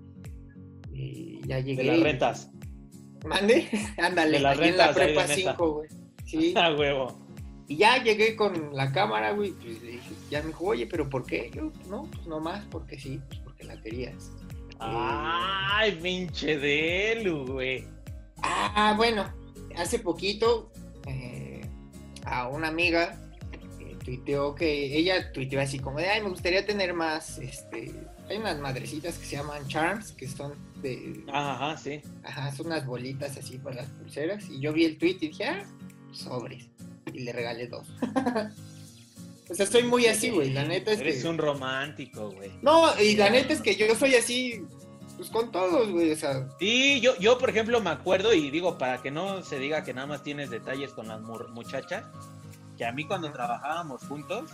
[0.94, 1.84] Y ya llegué.
[1.84, 2.50] De las rentas.
[3.26, 3.68] ¿Mande?
[3.98, 5.52] Ándale, ahí en la prepa de neta.
[5.52, 5.90] 5, güey.
[6.26, 6.54] Sí.
[6.56, 7.26] A huevo.
[7.68, 9.52] Y ya llegué con la cámara, güey.
[9.52, 11.50] Pues le dije, ya me dijo, oye, ¿pero por qué?
[11.54, 14.32] Yo, no, pues no más, porque sí, pues porque la querías.
[14.80, 17.88] Ay, pinche Delu, güey.
[18.44, 19.26] Ah, bueno,
[19.78, 20.72] hace poquito
[21.08, 21.62] eh,
[22.26, 23.18] a una amiga
[23.80, 27.94] eh, tuiteó que ella tuiteó así como de, ay, me gustaría tener más, este,
[28.30, 32.02] hay unas madrecitas que se llaman charms, que son de, Ajá, sí.
[32.24, 35.46] ajá, son unas bolitas así para las pulseras, y yo vi el tweet y dije,
[35.46, 35.64] ah,
[36.12, 36.66] sobres,
[37.14, 37.88] y le regalé dos.
[39.50, 41.30] o sea, soy muy así, güey, la neta es Eres que...
[41.30, 42.52] un romántico, güey.
[42.62, 44.64] No, y la neta es que yo soy así,
[45.18, 48.78] pues con todos, güey, o sea, Sí, yo, yo, por ejemplo, me acuerdo y digo,
[48.78, 52.04] para que no se diga que nada más tienes detalles con las muchachas,
[52.78, 54.50] que a mí cuando trabajábamos juntos,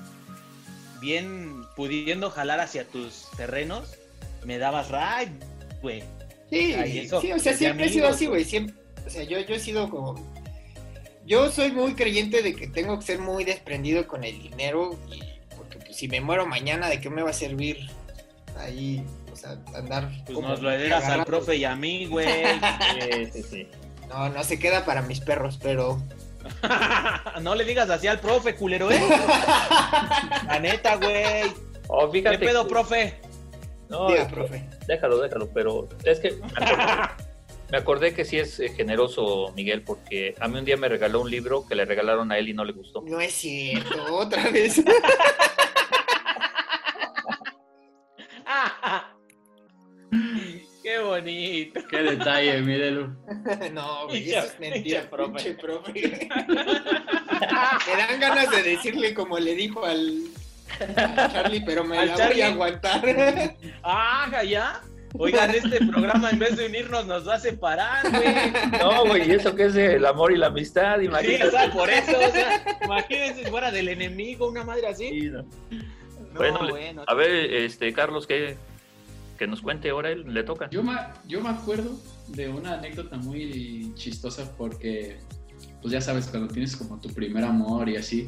[1.01, 3.97] bien pudiendo jalar hacia tus terrenos,
[4.45, 5.33] me dabas ride,
[5.81, 6.03] güey.
[6.49, 8.43] Sí, eso, sí, o sea, siempre he sido así, güey.
[8.43, 10.15] Siempre, o sea, yo, yo he sido como.
[11.25, 14.97] Yo soy muy creyente de que tengo que ser muy desprendido con el dinero.
[15.11, 15.21] Y,
[15.55, 17.89] porque pues, si me muero mañana, ¿de qué me va a servir
[18.57, 19.03] ahí?
[19.31, 20.11] O sea, andar.
[20.25, 22.27] Pues como nos lo heredas al profe y a mí, güey.
[22.99, 23.67] Sí, sí, sí.
[24.09, 26.01] No, no se queda para mis perros, pero.
[27.41, 29.01] no le digas así al profe, culero, ¿eh?
[30.47, 31.51] La neta, güey.
[31.87, 33.19] Oh, ¿Qué pedo, profe?
[33.89, 34.69] No, Diga, es- profe.
[34.87, 36.85] déjalo, déjalo, pero es que me acordé,
[37.71, 41.19] me acordé que sí es eh, generoso Miguel, porque a mí un día me regaló
[41.21, 43.01] un libro que le regalaron a él y no le gustó.
[43.01, 44.81] No es cierto, otra vez.
[50.83, 51.79] Qué bonito.
[51.89, 53.15] Qué detalle, mírelo.
[53.73, 55.31] no, güey, eso es mentira, profe.
[55.31, 55.91] pinche profe.
[56.41, 60.23] me dan ganas de decirle como le dijo al.
[61.31, 62.33] Charlie, pero me Al la Charlie.
[62.35, 63.01] voy a aguantar.
[63.83, 64.81] Ah, ya.
[65.17, 68.79] Oigan, este programa en vez de unirnos nos va a separar, güey.
[68.79, 70.99] No, güey, ¿y eso qué es el amor y la amistad?
[70.99, 71.47] Sí, Imagínate.
[71.47, 75.09] o sea, por eso, o sea, imagínense si fuera del enemigo, una madre así.
[75.09, 75.41] Sí, no.
[75.41, 75.47] No,
[76.35, 77.03] Bueno, le- bueno.
[77.05, 78.55] A ver, este, Carlos, ¿qué,
[79.41, 80.69] que nos cuente ahora él, le toca.
[80.69, 80.95] Yo me,
[81.27, 85.17] yo me acuerdo de una anécdota muy chistosa porque,
[85.81, 88.27] pues ya sabes, cuando tienes como tu primer amor y así,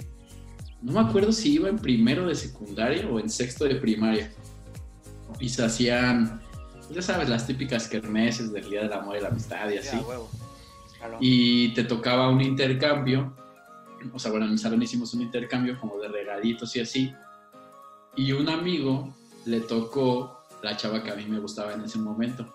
[0.82, 4.32] no me acuerdo si iba en primero de secundaria o en sexto de primaria.
[5.40, 6.42] Y se hacían,
[6.78, 9.96] pues ya sabes, las típicas kermeses del Día del Amor y la Amistad y así.
[9.96, 10.32] Ya, huevo.
[10.98, 11.18] Claro.
[11.22, 13.36] Y te tocaba un intercambio,
[14.12, 17.14] o sea, bueno, en mi salón hicimos un intercambio como de regalitos y así.
[18.16, 22.52] Y un amigo le tocó la chava que a mí me gustaba en ese momento.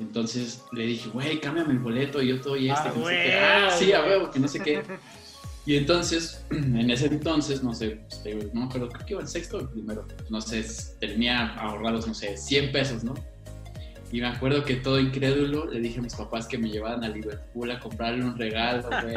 [0.00, 2.88] Entonces le dije, güey, cámbiame el boleto y yo doy este.
[2.88, 3.28] Ah, que no sé qué.
[3.28, 4.82] huevo, Ah, sí, a huevo, que no sé qué.
[5.66, 9.20] Y entonces, en ese entonces, no sé, te digo, no me acuerdo, creo que iba
[9.20, 10.06] en sexto o primero.
[10.30, 10.64] No sé,
[11.00, 13.14] tenía ahorrados, no sé, 100 pesos, ¿no?
[14.12, 17.08] Y me acuerdo que todo incrédulo le dije a mis papás que me llevaran a
[17.08, 19.16] Liverpool a comprarle un regalo, güey.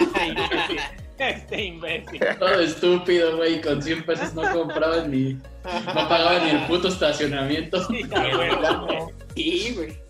[0.00, 0.80] este imbécil.
[1.18, 2.20] Este imbécil.
[2.38, 3.60] Todo estúpido, güey.
[3.60, 5.34] Con 100 pesos no compraban ni.
[5.34, 7.86] No pagaban ni el puto estacionamiento.
[7.88, 8.98] Sí, a huevo, güey.
[9.34, 10.06] Sí, güey.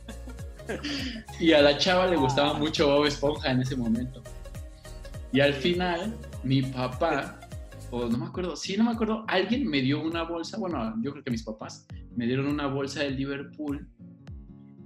[1.39, 4.23] Y a la chava le gustaba mucho Bob Esponja en ese momento.
[5.33, 7.39] Y al final, mi papá,
[7.91, 11.13] o no me acuerdo, sí, no me acuerdo, alguien me dio una bolsa, bueno, yo
[11.13, 13.89] creo que mis papás me dieron una bolsa de Liverpool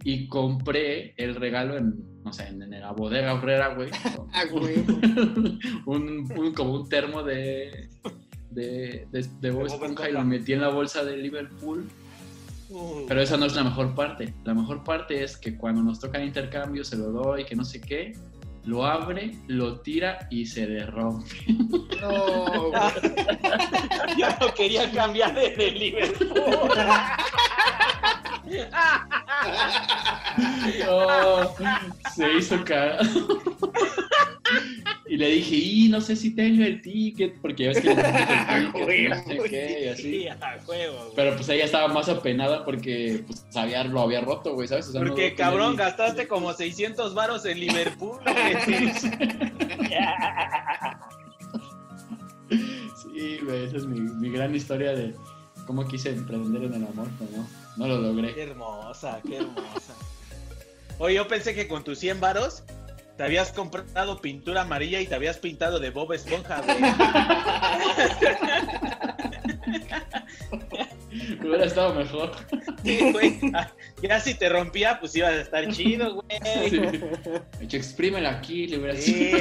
[0.04, 3.90] y compré el regalo en, no sé, en, en la bodega obrera, güey.
[4.32, 4.76] Ah, güey.
[5.86, 7.88] un, un- como un termo de,
[8.50, 11.86] de, de, de Bob Esponja y lo metí en la bolsa de Liverpool.
[12.70, 14.32] Uh, Pero esa no es la mejor parte.
[14.44, 17.80] La mejor parte es que cuando nos toca intercambio, se lo doy, que no sé
[17.80, 18.12] qué,
[18.64, 21.24] lo abre, lo tira y se derrumbe.
[22.00, 22.72] No.
[24.18, 26.32] Yo no quería cambiar de, de Liverpool.
[30.88, 31.54] Oh,
[32.14, 33.02] se hizo cagado.
[35.20, 37.96] Le dije, y no sé si tengo el ticket, porque ya ves que el
[38.72, 40.26] ticket, no sé qué, y así.
[41.14, 44.88] Pero pues ella estaba más apenada porque pues había, lo había roto, güey, ¿sabes?
[44.88, 48.18] O sea, no Porque cabrón, gastaste como 600 varos en Liverpool.
[48.24, 48.92] güey.
[52.96, 55.14] Sí, güey, esa es mi, mi gran historia de
[55.66, 58.34] cómo quise emprender en el amor, pero no, no lo logré.
[58.34, 59.94] Qué hermosa, qué hermosa.
[60.96, 62.64] Oye, yo pensé que con tus 100 varos
[63.20, 66.78] te habías comprado pintura amarilla y te habías pintado de Bob Esponja, güey.
[71.42, 72.32] Hubiera estado mejor.
[72.82, 73.38] Sí, güey.
[74.02, 76.28] Ya si te rompía, pues iba a estar chido, güey.
[76.70, 76.80] Sí.
[77.76, 79.32] Exprímela aquí, le hubiera Sí,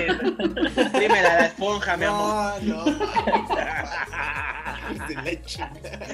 [0.99, 2.61] dime la esponja, mi amor.
[2.61, 2.85] No, no.
[5.07, 6.05] De la chingada.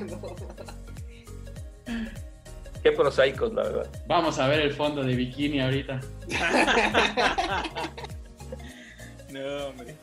[0.00, 0.24] No, no.
[2.84, 3.90] Qué prosaicos, la verdad.
[4.06, 6.00] Vamos a ver el fondo de bikini ahorita.
[9.30, 9.96] No, hombre.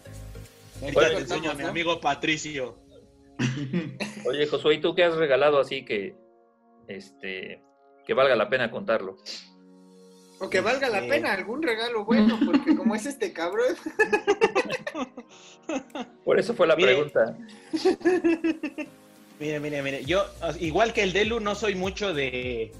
[0.82, 2.76] Ahorita te enseño a mi amigo Patricio.
[4.26, 6.17] Oye, Josué, ¿y tú qué has regalado así que,
[6.89, 7.63] este,
[8.06, 9.15] que valga la pena contarlo?
[10.41, 11.08] O que valga la Sí.
[11.08, 13.74] pena algún regalo bueno, porque como es este cabrón.
[16.26, 17.38] Por eso fue la pregunta.
[19.41, 20.06] Mire, mire, mire.
[20.06, 20.23] Yo,
[20.60, 22.71] igual que el Delu, no soy mucho de,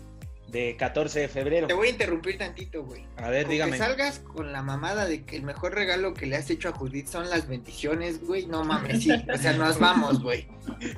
[0.50, 1.66] de 14 de febrero.
[1.66, 3.04] Te voy a interrumpir tantito, güey.
[3.18, 3.72] A ver, Con dígame.
[3.72, 6.72] que salgas con la mamada de que el mejor regalo que le has hecho a
[6.74, 8.46] Judith son las bendiciones, güey.
[8.46, 9.10] No mames, sí.
[9.12, 10.46] O sea, nos vamos, güey.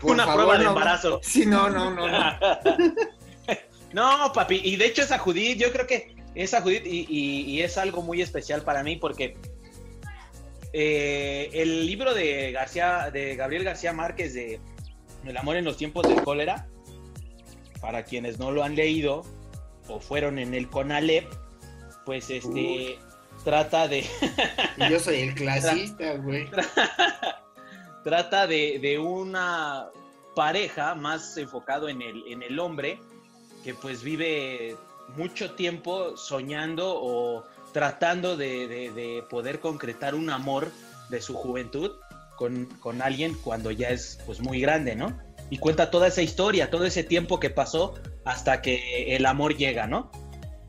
[0.02, 1.22] Por Una favor, prueba de no- embarazo.
[1.24, 2.38] Sí, no, no, no, no.
[3.94, 7.62] No, papi, y de hecho esa Judith, yo creo que esa Judith, y, y- y
[7.62, 9.38] es algo muy especial para mí porque
[10.74, 14.60] eh, el libro de García, de Gabriel García Márquez de
[15.26, 16.68] El amor en los tiempos del cólera,
[17.82, 19.24] para quienes no lo han leído
[19.88, 21.28] o fueron en el CONALEP,
[22.06, 22.98] pues este
[23.44, 24.06] trata de
[24.90, 26.48] yo soy el clasista, güey.
[28.04, 29.88] trata de, de una
[30.36, 33.00] pareja más enfocado en el, en el hombre
[33.64, 34.76] que pues vive
[35.16, 40.72] mucho tiempo soñando o tratando de, de- de poder concretar un amor
[41.10, 41.92] de su juventud
[42.38, 45.18] con, con alguien cuando ya es pues muy grande, ¿no?
[45.50, 49.88] Y cuenta toda esa historia, todo ese tiempo que pasó hasta que el amor llega,
[49.88, 50.12] ¿no?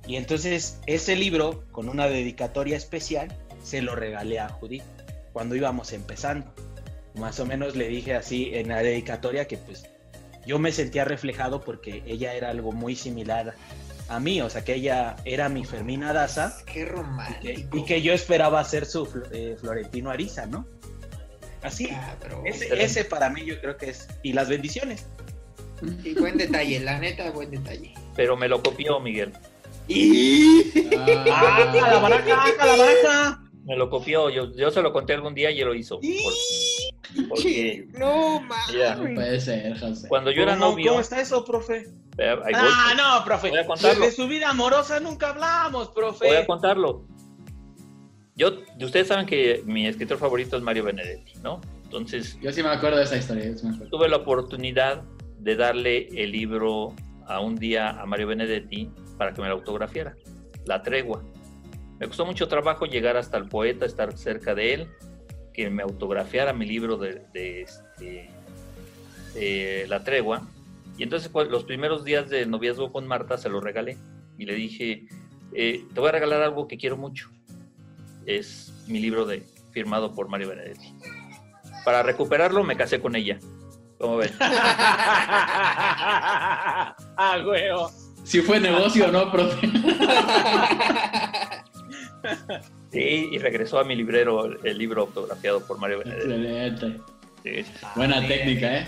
[0.07, 4.83] Y entonces ese libro, con una dedicatoria especial, se lo regalé a Judith
[5.33, 6.53] cuando íbamos empezando
[7.15, 9.85] más o menos le dije así en la dedicatoria que pues
[10.47, 13.55] yo me sentía reflejado porque ella era algo muy similar
[14.09, 17.71] a mí, o sea que ella era mi Fermina Daza Qué y romántico.
[17.71, 20.67] que, y que yo esperaba ser su eh, Florentino Ariza, ¿no?
[21.65, 22.47] Así, Cabrón.
[22.47, 25.07] ese, ese para mí yo creo que es, y las bendiciones.
[26.05, 27.93] Y buen detalle, la neta, buen detalle.
[28.15, 29.33] Pero me lo copió Miguel.
[29.89, 30.63] Y...
[31.33, 33.41] ¡Ah, calabaraca, calabaraca!
[33.65, 34.29] Me lo copió.
[34.31, 35.99] Yo, yo se lo conté algún día y él lo hizo.
[36.01, 39.15] Por- porque No, Mira, No mames.
[39.15, 40.09] puede ser, José.
[40.09, 40.91] cuando yo era ¿Cómo- novio.
[40.91, 41.87] ¿Cómo está eso, profe?
[42.55, 43.51] Ah, no, profe.
[43.51, 44.05] Voy a contarlo.
[44.05, 46.27] De su vida amorosa nunca hablamos, profe.
[46.29, 47.07] Voy a contarlo.
[48.37, 51.61] Yo, ustedes saben que mi escritor favorito es Mario Benedetti, ¿no?
[51.85, 53.57] Entonces, Yo sí me acuerdo de esa historia.
[53.57, 55.03] sí tuve la oportunidad
[55.39, 56.95] de darle el libro
[57.27, 60.17] a un día a Mario Benedetti para que me lo autografiara,
[60.67, 61.23] La Tregua.
[62.01, 64.89] Me costó mucho trabajo llegar hasta el poeta, estar cerca de él,
[65.53, 68.29] que me autografiara mi libro de, de, este,
[69.35, 70.43] de La Tregua.
[70.99, 73.97] Y entonces pues, los primeros días de noviazgo con Marta se lo regalé
[74.39, 75.07] y le dije,
[75.53, 77.31] eh, te voy a regalar algo que quiero mucho.
[78.27, 80.95] Es mi libro de, firmado por Mario Benedetti.
[81.85, 83.39] Para recuperarlo me casé con ella.
[83.99, 84.33] ¿Cómo ven?
[87.17, 87.91] Ah, huevo.
[88.25, 89.69] Si fue negocio o no, profe.
[92.91, 96.23] Sí, y regresó a mi librero el, libro autografiado por Mario Benedetti.
[96.27, 97.01] Excelente.
[97.43, 97.73] Sí.
[97.97, 98.29] Buena bien.
[98.29, 98.87] técnica, ¿eh?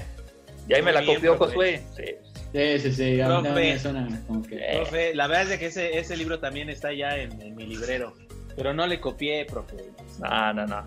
[0.69, 1.37] Y ahí me la copió.
[1.37, 1.83] Josué.
[1.97, 2.05] Sí.
[2.53, 3.21] Sí, sí, sí.
[3.21, 3.51] A mí Profe.
[3.53, 4.57] me suena como que...
[4.57, 7.67] Eh, Profe, la verdad es que ese, ese libro también está ya en, en mi
[7.67, 8.15] librero.
[8.57, 9.77] Pero no le copié, profe.
[10.19, 10.85] No, no, no.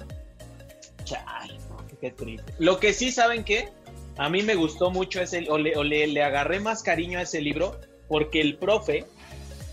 [1.03, 2.53] Chale, profe, qué triste.
[2.59, 3.69] Lo que sí, ¿saben qué?
[4.17, 7.21] A mí me gustó mucho ese, o, le, o le- le agarré más cariño a
[7.21, 9.05] ese libro, porque el profe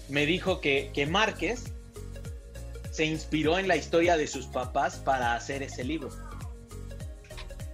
[0.09, 1.73] me dijo que, que Márquez
[2.93, 6.11] se inspiró en la historia de sus papás para hacer ese libro.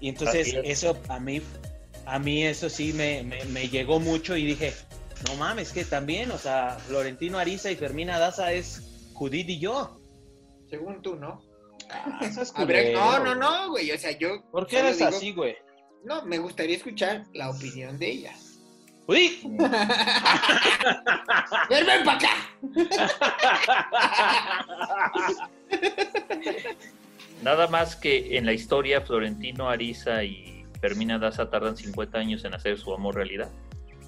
[0.01, 0.81] Y entonces es.
[0.81, 1.43] eso a mí,
[2.07, 4.73] a mí eso sí me, me- me llegó mucho y dije,
[5.29, 8.83] no mames, que también, o sea, Florentino Ariza y Fermina Daza es
[9.13, 10.01] Judith y yo.
[10.73, 11.43] Según tú, ¿no?
[12.23, 13.91] Esas A ver, culero, no, no, no, güey.
[13.93, 14.43] O sea, yo.
[14.51, 15.55] ¿Por qué eres digo- así, güey?
[16.03, 18.33] No, me gustaría escuchar la opinión de ella.
[19.07, 19.43] Judith.
[21.69, 22.31] ¡Ven, ven para acá!
[27.43, 32.55] Nada más que en la historia Florentino Ariza y Fermina Daza tardan 50 años en
[32.55, 33.51] hacer su amor realidad.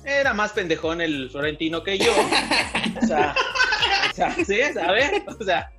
[0.04, 2.12] Era más pendejón el Florentino que yo.
[3.02, 3.34] O sea,
[4.14, 5.70] sea, sí, a ver, o sea,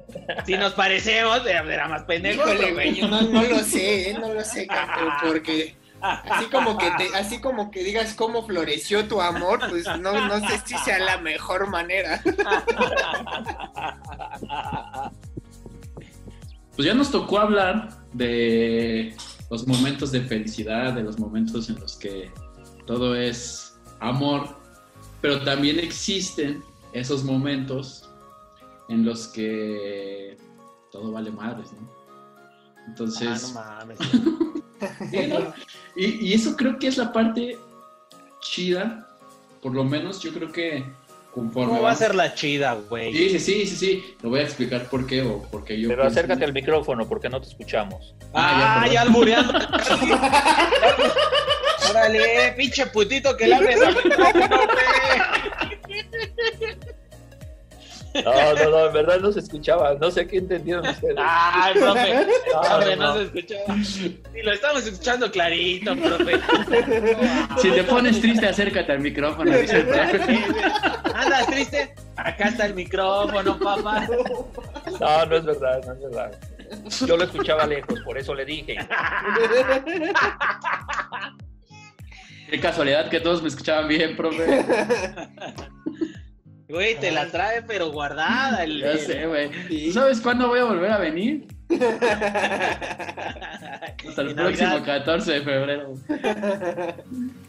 [0.45, 2.41] si nos parecemos, era era más pendejo.
[2.43, 4.17] Híjole, güey, yo no, no lo sé, ¿eh?
[4.19, 9.07] no lo sé, campeón, porque así como que te, así como que digas cómo floreció
[9.07, 12.21] tu amor, pues no, no sé si sea la mejor manera.
[16.75, 19.15] Pues ya nos tocó hablar de
[19.49, 22.29] los momentos de felicidad, de los momentos en los que
[22.85, 24.59] todo es amor,
[25.21, 28.04] pero también existen esos momentos
[28.89, 30.37] en los que
[30.91, 31.89] todo vale madres, ¿no?
[32.87, 33.97] Entonces, Ah, no mames.
[35.09, 35.53] Sí, ¿no?
[35.95, 37.57] y, y eso creo que es la parte
[38.41, 39.07] chida,
[39.61, 40.83] por lo menos yo creo que
[41.33, 41.69] conforme...
[41.71, 43.13] ¿Cómo va a ser la chida, güey?
[43.13, 44.15] Sí, sí, sí, sí, sí.
[44.21, 45.87] Te voy a explicar por qué o porque yo...
[45.87, 48.13] Pero pienso- acércate al micrófono porque no te escuchamos.
[48.33, 49.53] Ah, Ah, ya, ya albureando.
[51.89, 54.57] Órale, pinche putito que le hables al micrófono,
[55.87, 55.99] güey.
[58.23, 59.93] No, no, no, en verdad no se escuchaba.
[59.95, 61.15] No sé qué entendieron ustedes.
[61.19, 62.13] Ay, profe.
[62.53, 63.15] No, Profe, no, no no.
[63.17, 63.83] se escuchaba.
[63.83, 66.39] Sí, lo estamos escuchando clarito, profe.
[67.57, 70.43] Si te pones triste, acércate al micrófono, dice el profe.
[71.13, 71.93] ¿Andas triste?
[72.15, 74.07] Acá está el micrófono, papá.
[74.99, 76.39] No, no es verdad, no es verdad.
[77.05, 78.77] Yo lo escuchaba lejos, por eso le dije.
[82.49, 84.63] Qué casualidad que todos me escuchaban bien, profe.
[86.75, 88.65] Güey, te la trae, pero guardada.
[88.65, 89.49] El, Ya sé, güey.
[89.85, 91.47] ¿Tú sabes cuándo voy a volver a venir?
[91.73, 91.85] Hasta
[94.21, 94.85] el próximo Navidad.
[94.85, 95.93] 14 de febrero.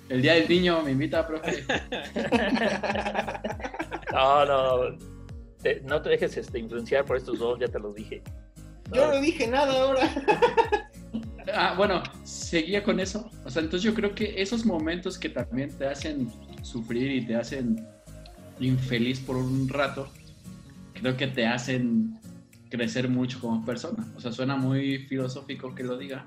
[0.09, 1.65] El día del niño me invita, profe.
[4.13, 4.97] No, no.
[5.61, 8.23] Te- no te dejes este, influenciar por estos dos, ya te lo dije.
[8.93, 10.09] Yo no dije nada ahora.
[11.55, 13.31] Ah, bueno, seguía con eso.
[13.45, 16.29] O sea, entonces yo creo que esos momentos que también te hacen
[16.63, 17.87] sufrir y te hacen
[18.61, 20.09] infeliz por un rato,
[20.95, 22.19] creo que te hacen
[22.71, 24.07] crecer mucho como persona.
[24.17, 26.27] O sea, suena muy filosófico que lo diga,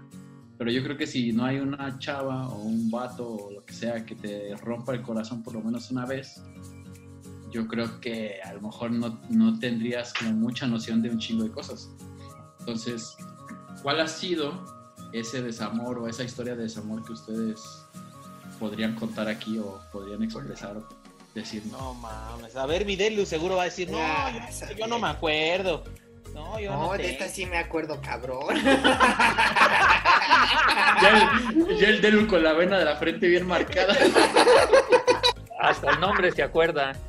[0.57, 3.73] pero yo creo que si no hay una chava o un vato o lo que
[3.73, 6.43] sea que te rompa el corazón por lo menos una vez,
[7.51, 11.43] yo creo que a lo mejor no, no tendrías como mucha noción de un chingo
[11.43, 11.89] de cosas.
[12.59, 13.15] Entonces,
[13.81, 14.65] ¿cuál ha sido
[15.13, 17.85] ese desamor o esa historia de desamor que ustedes
[18.59, 20.79] podrían contar aquí o podrían expresar
[21.33, 21.63] decir?
[21.67, 22.55] No mames.
[22.55, 25.83] A ver, Videlu seguro va a decir, no, yo, yo no me acuerdo.
[26.33, 27.09] No, yo no, No, de tengo.
[27.11, 28.55] esta sí me acuerdo, cabrón.
[31.01, 33.95] Ya el, ya el Delu con la vena de la frente bien marcada.
[35.61, 36.93] Hasta el nombre se acuerda.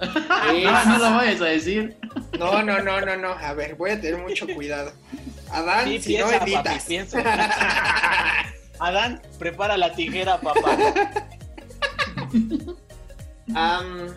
[0.00, 1.96] No, no lo vayas a decir.
[2.38, 3.32] No, no, no, no, no.
[3.32, 4.92] A ver, voy a tener mucho cuidado.
[5.50, 6.84] Adán, Sí, si no piensa, papi, editas.
[6.84, 7.18] piensa.
[8.78, 10.76] Adán, prepara la tijera, papá.
[13.54, 14.08] Am,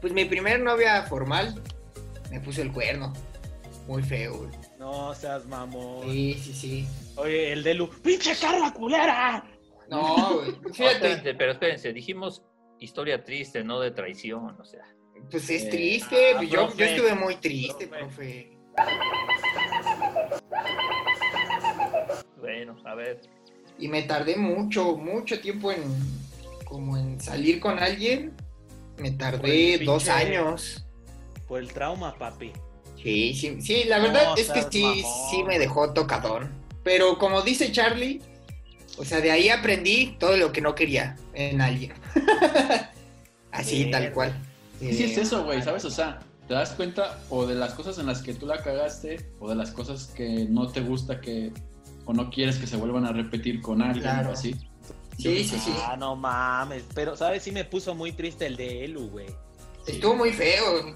[0.00, 1.60] pues mi primer novia formal
[2.30, 3.12] me puso el cuerno.
[3.86, 4.50] Muy feo, güey.
[4.78, 6.04] No seas mamón.
[6.10, 6.86] Sí, sí, sí.
[7.16, 9.44] Oye, el Delu, ¡pinche Carla culera!
[9.90, 10.52] No, güey.
[10.72, 12.42] Fíjate, Espérense, pero espérense, dijimos
[12.78, 14.84] historia triste, no de traición, o sea.
[15.30, 16.16] pues es Eh, triste.
[16.36, 16.94] ah, yo, yo profe.
[16.94, 18.04] estuve muy triste, Profe.
[18.04, 18.58] profe.
[22.38, 23.20] Bueno, a ver.
[23.78, 25.82] Y me tardé mucho, mucho tiempo en
[26.68, 28.32] como en salir con alguien.
[28.98, 30.84] Me tardé dos pinche- años.
[31.46, 32.52] Por el trauma, papi.
[33.02, 35.04] Sí, sí, sí, la No, verdad es que sí, mamón.
[35.30, 36.50] sí me dejó tocadón.
[36.82, 38.20] Pero como dice Charlie,
[38.98, 41.92] o sea, de ahí aprendí todo lo que no quería en alguien.
[43.52, 44.34] Así, tal cual.
[44.80, 45.84] Sí, sí, es Eh, eso, güey, ¿sabes?
[45.84, 49.30] O sea, te das cuenta o de las cosas en las que tú la cagaste
[49.40, 51.52] o de las cosas que no te gusta que
[52.04, 54.30] o no quieres que se vuelvan a repetir con alguien Claro.
[54.30, 54.54] o así.
[55.18, 55.74] Sí, sí, sí.
[55.84, 56.84] Ah, no mames.
[56.94, 57.42] Pero, ¿sabes?
[57.42, 59.26] Sí me puso muy triste el de Elu, güey.
[59.86, 60.94] Estuvo muy feo.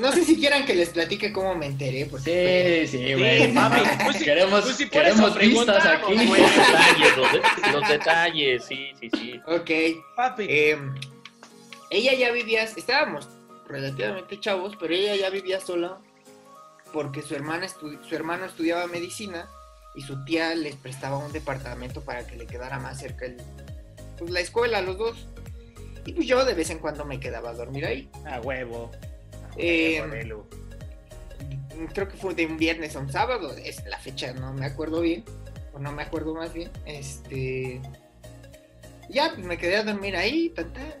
[0.00, 2.06] No sé si quieran que les platique cómo me enteré.
[2.06, 3.52] Porque Sí, sí, Sí, güey.
[3.52, 3.80] mami.
[4.04, 6.14] Pues sí, queremos pues sí, queremos vistas aquí.
[6.26, 6.40] güey.
[6.42, 9.40] Los detalles, los, de- los detalles, sí, sí, sí.
[9.46, 9.70] Ok.
[10.16, 10.46] Papi.
[10.48, 10.78] eh,
[11.90, 13.28] ella ya vivía, estábamos
[13.68, 15.98] relativamente chavos, pero ella ya vivía sola
[16.92, 19.48] porque su, hermana estu- su hermano estudiaba medicina
[19.94, 23.36] y su tía les prestaba un departamento para que le quedara más cerca el,
[24.18, 25.26] pues, la escuela, los dos.
[26.06, 28.10] Y pues yo de vez en cuando me quedaba a dormir ahí.
[28.26, 28.90] A huevo.
[29.50, 30.46] A Eh, huevo, Elu.
[31.92, 35.00] creo que fue de un viernes a un sábado, es la fecha, no me acuerdo
[35.00, 35.24] bien,
[35.72, 37.80] o no me acuerdo más bien, este,
[39.08, 40.96] ya pues me quedé a dormir ahí, ta, ta.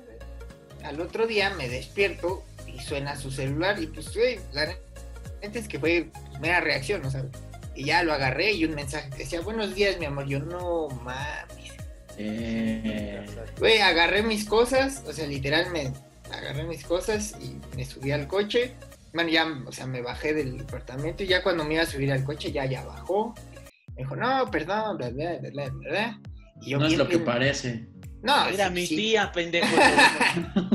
[0.88, 4.66] al otro día me despierto y suena su celular y pues, güey, la
[5.42, 7.30] neta es que fue pues, mera reacción, ¿no sabes?
[7.74, 10.88] Y ya lo agarré y un mensaje que decía, buenos días, mi amor, yo no
[11.02, 11.72] mames.
[12.16, 13.24] Eh,
[13.58, 15.92] Güey, agarré mis cosas, o sea, literal me
[16.32, 18.74] agarré mis cosas y me subí al coche.
[19.12, 22.12] Bueno, ya, o sea, me bajé del departamento y ya cuando me iba a subir
[22.12, 23.34] al coche ya, ya bajó.
[23.96, 26.20] Me dijo, no, perdón, bla, bla, bla, bla.
[26.62, 27.86] Y yo no es lo que parece.
[28.22, 29.66] No, Era sí, mi sí, tía, pendejo.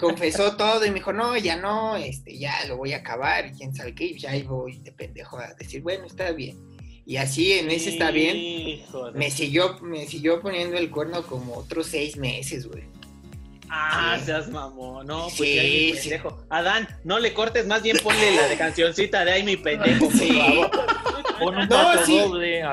[0.00, 3.52] confesó todo y me dijo, no, ya no, este, ya lo voy a acabar y
[3.52, 4.04] quién sabe qué.
[4.06, 6.58] Y ya ahí voy de pendejo a decir, bueno, está bien.
[7.06, 8.82] Y así en ese está bien.
[9.14, 12.84] Me siguió, me siguió poniendo el cuerno como otros seis meses, güey.
[13.68, 14.26] Ah, Sí.
[14.26, 15.06] seas mamón.
[15.06, 16.08] No, pues Sí, ya mi sí.
[16.08, 16.44] pendejo.
[16.50, 20.18] Adán, no le cortes, más bien ponle la de cancioncita de ay mi pendejo, por
[20.18, 20.32] Sí.
[20.32, 20.70] favor.
[21.38, 22.18] Pon un No, sí.
[22.18, 22.62] doble.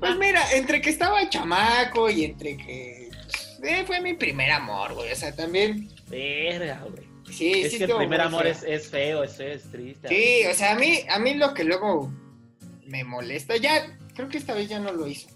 [0.00, 3.01] pues mira, entre que estaba chamaco y entre que
[3.62, 5.12] eh, fue mi primer amor, güey.
[5.12, 5.88] O sea, también.
[6.08, 7.06] Verga, güey.
[7.30, 10.08] Sí, Es sí que el primer amor es, es feo, es feo, es triste.
[10.08, 12.12] Sí, o sea, a mí, a mí lo que luego
[12.86, 15.28] me molesta, ya, creo que esta vez ya no lo hizo.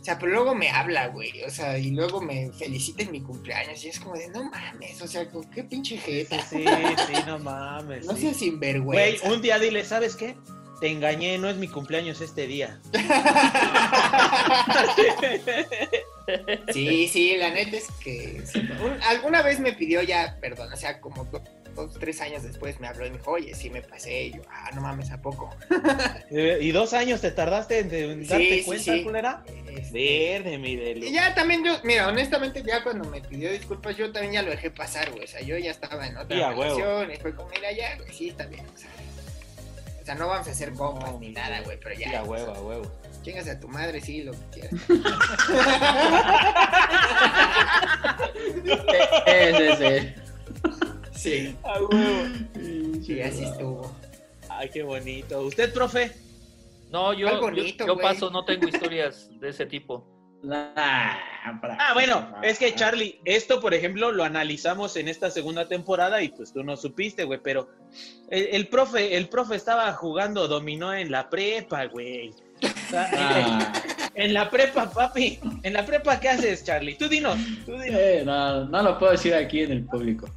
[0.00, 1.42] O sea, pero luego me habla, güey.
[1.44, 3.84] O sea, y luego me felicita en mi cumpleaños.
[3.84, 6.42] Y es como de, no mames, o sea, con qué pinche jeta.
[6.44, 6.64] Sí,
[7.06, 8.06] sí, no mames.
[8.06, 8.22] No sí.
[8.22, 9.28] seas Güey, sinvergüenza.
[9.28, 10.34] un día dile, ¿sabes qué?
[10.80, 12.80] Te engañé, no es mi cumpleaños este día.
[16.72, 18.60] Sí, sí, la neta es que sí.
[18.82, 21.42] Un- alguna vez me pidió ya perdón, o sea, como do-
[21.74, 24.42] dos, tres años después me habló y me dijo, oye, sí me pasé, y yo,
[24.50, 25.48] ah, no mames, ¿a poco?
[26.30, 29.02] Eh, ¿Y dos años te tardaste en, darte sí, cuenta, sí.
[29.02, 29.44] culera?
[29.68, 31.04] Este, Verde, mi Delu.
[31.06, 34.50] y ya también yo, mira, honestamente, ya cuando me pidió disculpas, yo también ya lo
[34.50, 37.72] dejé pasar, güey, o sea, yo ya estaba en otra relación, y fue como, mira,
[37.72, 38.90] ya, güey, sí, está bien, o sea,
[40.00, 42.08] o sea, no vamos a hacer compas No, ni nada, güey, pero ya.
[42.10, 42.92] Sí, a huevo, a huevo.
[43.22, 44.72] Chingas a tu madre, sí, lo que quieras.
[49.26, 50.14] Ese.
[51.14, 52.24] Sí, A huevo.
[53.04, 53.94] sí, así estuvo.
[54.48, 55.40] Ay, qué bonito.
[55.42, 56.12] ¿Usted, profe?
[56.90, 60.04] No, yo, yo- paso, no tengo historias de ese tipo.
[60.74, 66.30] Ah, bueno, es que Charlie, esto, por ejemplo, lo analizamos en esta segunda temporada y
[66.30, 67.68] pues tú no supiste, güey, pero
[68.28, 72.34] el, el profe, el profe estaba jugando dominó en la prepa, güey.
[72.94, 73.72] Ah,
[74.14, 75.38] En la prepa, papi.
[75.62, 76.94] En la prepa, ¿qué haces, Charlie?
[76.96, 77.38] Tú dinos.
[77.64, 77.98] Tú dinos.
[78.00, 80.28] eh, no, no lo puedo decir aquí en el público.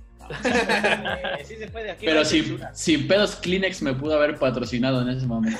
[0.43, 2.26] Eh, sí se puede, aquí no Pero hay
[2.73, 5.59] sin, pedos Kleenex me pudo haber patrocinado en ese momento.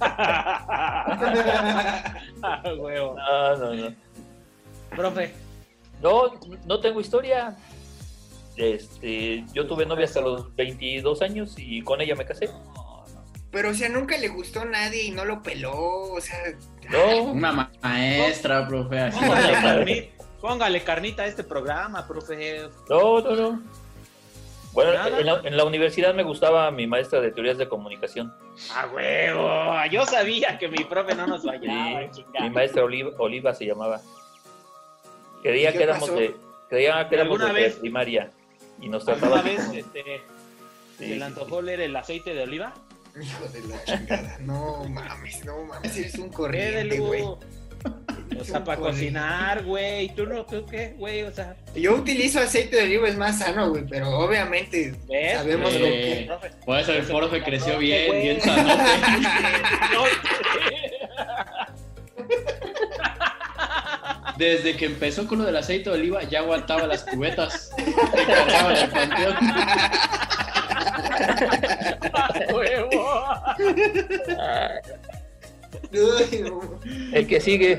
[0.00, 3.16] Ah, huevo.
[3.16, 3.94] No, no, no.
[4.96, 5.32] Profe,
[6.02, 6.32] No,
[6.66, 7.56] no tengo historia.
[8.56, 12.50] Este, yo tuve novia hasta los 22 años y con ella me casé.
[13.52, 16.38] Pero, o sea, nunca le gustó a nadie y no lo peló, o sea...
[16.90, 19.18] No, Una ma- maestra, profe, así.
[19.20, 22.62] póngale carnita, póngale carnita a este programa, profe.
[22.88, 23.62] no, no, no.
[24.72, 28.32] Bueno, en la, en la universidad me gustaba mi maestra de teorías de comunicación.
[28.74, 29.50] ¡A huevo!
[29.90, 34.00] Yo sabía que mi profe no nos fallaba, Sí, mi maestra Oliva, Oliva se llamaba.
[35.42, 36.18] Creía ¿Y qué que éramos pasó?
[36.18, 36.34] de,
[36.70, 37.74] creía que ¿Y éramos de alguna vez?
[37.76, 38.30] primaria
[38.80, 40.02] y nos ¿Alguna trataba vez como- este,
[40.98, 42.72] Sí, se le sí, antojó leer el aceite de oliva?
[43.20, 47.22] Hijo de la chingada, no mames, no mames, eres un ¿Qué corriente, güey.
[47.22, 47.38] O
[48.44, 50.14] sea, para cocinar, güey.
[50.14, 51.22] ¿Tú no tú qué, güey?
[51.24, 55.34] O sea, Yo utilizo aceite de oliva, es más sano, güey, pero obviamente ¿ves?
[55.34, 56.24] sabemos lo que...
[56.26, 58.22] Profe, Por eso el profe creció bien, güey.
[58.22, 58.82] bien sanote.
[59.92, 60.04] no,
[64.38, 68.72] Desde que empezó con lo del aceite de oliva, ya aguantaba las cubetas que cargaba
[68.74, 69.36] el panteón.
[74.38, 74.74] Ah,
[77.12, 77.78] el que sigue.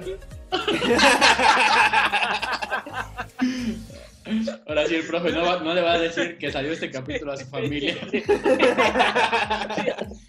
[4.68, 7.34] Ahora sí, el profe no, va- no le va a decir que salió este capítulo
[7.34, 7.96] a su familia.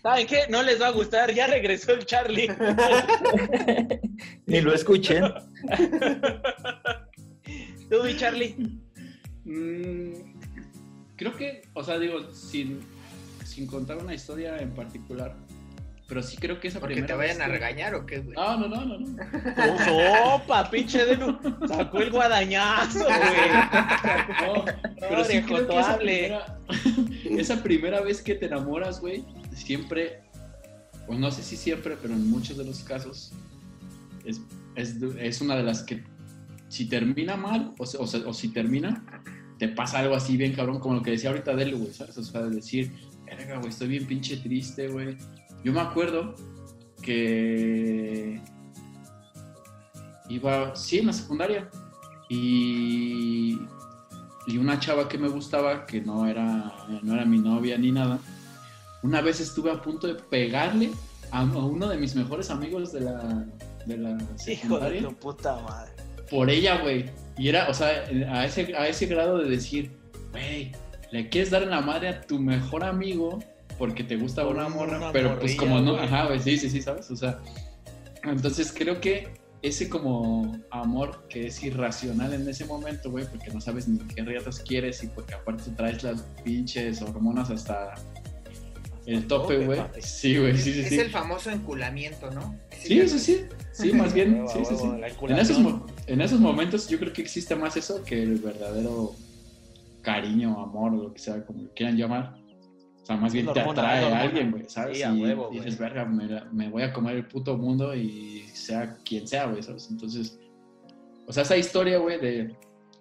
[0.03, 0.47] ¿Saben qué?
[0.49, 2.49] No les va a gustar, ya regresó el Charlie.
[4.47, 5.25] Ni lo escuchen.
[7.89, 8.57] Tú, mi Charlie.
[9.45, 10.13] Mm,
[11.17, 12.81] creo que, o sea, digo, sin,
[13.55, 15.35] sin contar una historia en particular,
[16.09, 18.19] pero sí creo que esa Porque primera te vayan vez a que- regañar o qué,
[18.19, 18.35] güey.
[18.37, 18.99] No, no, no, no.
[18.99, 19.17] no.
[19.93, 21.39] Oh, sopa, pinche Delu.
[21.69, 23.15] Sacó el guadañazo, güey.
[24.45, 24.65] No,
[24.99, 26.59] pero sí creo que esa primera,
[27.31, 29.25] esa primera vez que te enamoras, güey,
[29.55, 30.21] siempre,
[31.07, 33.33] o no sé si siempre, pero en muchos de los casos,
[34.25, 34.41] es,
[34.75, 36.03] es, es una de las que
[36.69, 39.05] si termina mal, o, se- o, se- o si termina,
[39.59, 42.19] te pasa algo así bien cabrón, como lo que decía ahorita Delu, güey, ¿sabes?
[42.19, 42.93] O sea, de decir,
[43.25, 45.17] verga, güey, estoy bien pinche triste, güey.
[45.65, 46.35] Yo me acuerdo
[47.03, 48.41] que
[50.29, 51.69] iba, sí, en la secundaria,
[52.29, 53.59] y,
[54.47, 58.19] y una chava que me gustaba, que no era, no era mi novia ni nada,
[59.03, 60.91] una vez estuve a punto de pegarle
[61.31, 63.47] a, a uno de mis mejores amigos de la,
[63.87, 65.93] de la Hijo de secundaria tu puta madre.
[66.31, 67.11] por ella, güey.
[67.37, 67.89] Y era, o sea,
[68.31, 69.91] a ese, a ese grado de decir,
[70.31, 70.73] güey,
[71.15, 73.39] le quieres dar en la madre a tu mejor amigo
[73.79, 76.05] porque te gusta una una morra, pero pues como no, güey.
[76.05, 77.09] ajá, güey, sí, sí, sí, ¿sabes?
[77.09, 77.39] O sea,
[78.25, 79.29] entonces creo que
[79.63, 84.25] ese como amor que es irracional en ese momento, güey, porque no sabes ni qué
[84.25, 87.95] riatas quieres y porque aparte traes las pinches hormonas hasta
[89.07, 89.81] el tope, güey.
[90.01, 90.99] Sí, güey, sí, sí, es sí.
[90.99, 92.59] el famoso enculamiento, ¿no?
[92.73, 93.45] Sí, sí, sí.
[93.71, 94.89] Sí, más bien, sí, sí, sí.
[95.29, 95.59] En esos,
[96.09, 99.15] en esos momentos yo creo que existe más eso que el verdadero
[100.05, 102.37] cariño, amor, o lo que sea, como lo quieran llamar.
[103.03, 104.99] O sea, más bien te hormona, atrae a alguien, güey, ¿sabes?
[104.99, 108.45] Sí, a huevo, y dices, verga, me, me voy a comer el puto mundo y
[108.53, 109.89] sea quien sea, güey, ¿sabes?
[109.91, 110.39] Entonces,
[111.27, 112.55] o sea, esa historia, güey, de,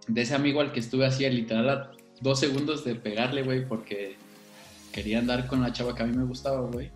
[0.07, 1.91] de ese amigo al que estuve así, literal, a
[2.21, 4.17] dos segundos de pegarle, güey, porque
[4.91, 6.91] quería andar con la chava que a mí me gustaba, güey.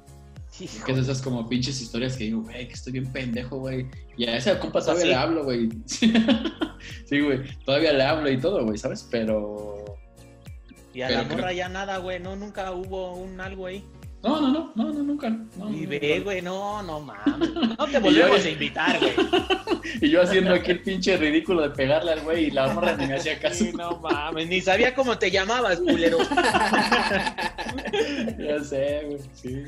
[0.59, 3.87] Hijo Que es esas como pinches historias que digo, güey, que estoy bien pendejo, güey.
[4.17, 5.07] Y a esa compa todavía sí.
[5.09, 5.69] le hablo, güey.
[7.05, 9.07] Sí, güey, todavía le hablo y todo, güey, ¿sabes?
[9.09, 9.86] Pero...
[10.97, 12.19] Y a Pero la creo- morra ya nada, güey.
[12.19, 13.85] No, nunca hubo un algo ahí.
[14.23, 15.29] No, no, no, no, no, nunca.
[15.29, 17.51] No, Y ve, güey, no, no mames.
[17.77, 19.13] No te volvemos a invitar, güey.
[20.01, 23.05] Y yo haciendo aquí el pinche ridículo de pegarle al güey y la morra ni
[23.07, 23.63] me hacía caso.
[23.63, 26.17] Sí, no mames, ni sabía cómo te llamabas, culero.
[28.39, 29.63] ya sé, güey, sí.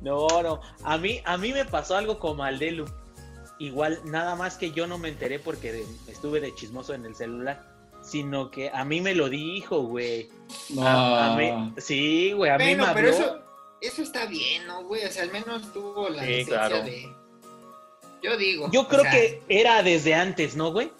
[0.00, 0.60] No, no.
[0.82, 2.86] A mí, a mí me pasó algo como al Delu.
[3.58, 7.69] Igual, nada más que yo no me enteré porque estuve de chismoso en el celular.
[8.02, 10.28] Sino que a mí me lo dijo, güey.
[10.70, 13.24] No, A- a mí- sí, güey, a mí Bueno, me pero habló.
[13.26, 13.38] eso,
[13.82, 15.04] eso está bien, ¿no, güey?
[15.04, 16.82] O sea, al menos tuvo la Sí, claro.
[16.82, 17.08] de...
[18.22, 18.68] Yo digo.
[18.72, 20.90] Yo o creo sea, que era desde antes, ¿no, güey?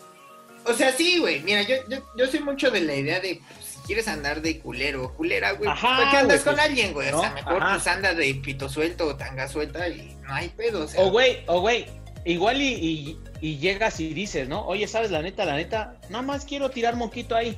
[0.66, 1.40] O sea, sí, güey.
[1.40, 4.58] Mira, yo, yo, yo soy mucho de la idea de, pues, si quieres andar de
[4.60, 7.08] culero o culera, güey, Ajá, ¿por qué andas güey, con pues, alguien, güey?
[7.08, 7.20] O ¿no?
[7.20, 7.74] sea, mejor Ajá.
[7.74, 11.02] pues anda de pito suelto o tanga suelta y no hay pedo, o sea.
[11.02, 11.86] O, güey, o, güey,
[12.24, 14.66] igual y, y- y llegas y dices, ¿no?
[14.66, 15.10] Oye, ¿sabes?
[15.10, 17.56] La neta, la neta, nada más quiero tirar moquito ahí,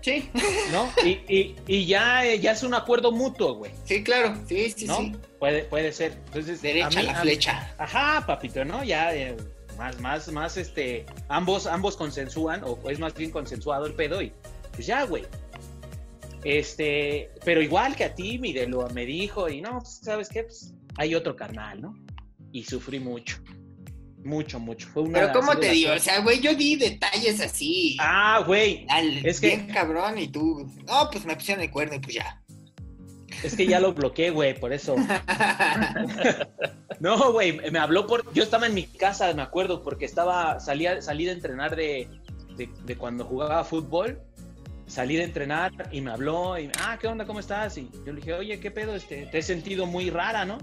[0.00, 0.30] Sí,
[0.72, 0.88] ¿no?
[1.04, 4.36] Y, ya, ya es un acuerdo mutuo, güey, sí, claro.
[4.48, 4.96] Sí, sí, ¿no?
[4.98, 5.12] sí.
[5.40, 6.12] Puede, puede ser.
[6.26, 7.74] Entonces, Derecha a mí- la a- flecha.
[7.78, 8.84] Ajá, papito, ¿no?
[8.84, 9.36] Ya eh,
[9.76, 14.32] más, más, más, este, ambos, ambos consensúan, o es más bien consensuado el pedo y
[14.72, 15.24] pues ya, güey.
[16.44, 20.28] Este, pero igual que a ti, mi de lo me dijo, y no, pues, ¿sabes
[20.28, 20.44] qué?
[20.44, 21.98] Pues hay otro carnal, ¿no?
[22.52, 23.36] Y sufrí mucho.
[24.28, 24.86] Mucho, mucho.
[24.88, 25.92] Fue una Pero ¿cómo te digo?
[25.94, 27.96] O sea, güey, yo di detalles así.
[27.98, 28.86] Ah, güey.
[29.24, 32.42] es que- bien cabrón y tú, no, pues me pusieron el cuerno y pues ya.
[33.42, 34.96] Es que ya lo bloqueé, güey, por eso.
[37.00, 38.32] No, güey, me habló por.
[38.34, 40.58] Yo estaba en mi casa, me acuerdo, porque estaba.
[40.58, 42.08] Salía, salí de entrenar de,
[42.56, 44.20] de, de cuando jugaba fútbol.
[44.88, 46.70] Salí de entrenar y me habló y.
[46.80, 47.24] Ah, ¿qué onda?
[47.24, 47.78] ¿Cómo estás?
[47.78, 48.96] Y yo le dije, oye, ¿qué pedo?
[48.96, 50.58] Este, te he sentido muy rara, ¿no?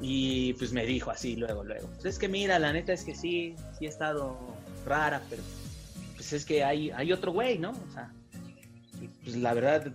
[0.00, 1.88] Y pues me dijo así, luego, luego.
[1.94, 4.38] Pues es que mira, la neta es que sí, sí he estado
[4.86, 5.42] rara, pero.
[6.16, 7.70] Pues es que hay, hay otro güey, ¿no?
[7.70, 8.12] O sea.
[9.24, 9.92] Pues la verdad,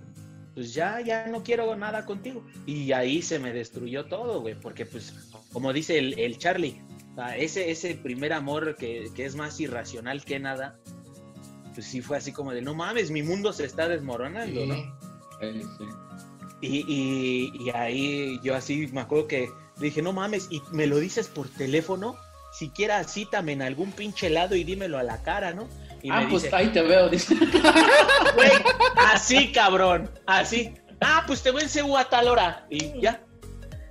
[0.53, 2.43] pues ya, ya no quiero nada contigo.
[2.66, 5.14] Y ahí se me destruyó todo, güey, porque pues,
[5.53, 6.82] como dice el, el Charlie,
[7.12, 10.78] o sea, ese, ese primer amor que, que es más irracional que nada,
[11.74, 14.76] pues sí fue así como de, no mames, mi mundo se está desmoronando, ¿no?
[15.39, 15.86] Sí, sí.
[16.62, 20.88] Y, y- y ahí yo así me acuerdo que le dije, no mames, y me
[20.88, 22.16] lo dices por teléfono,
[22.52, 25.68] siquiera cítame en algún pinche lado y dímelo a la cara, ¿no?
[26.02, 27.36] Y ah, me pues dice, ahí te veo, dice.
[28.36, 28.52] Güey,
[28.96, 30.74] así, cabrón, así.
[31.02, 32.66] Ah, pues te voy en CU a tal hora.
[32.70, 33.22] Y ya.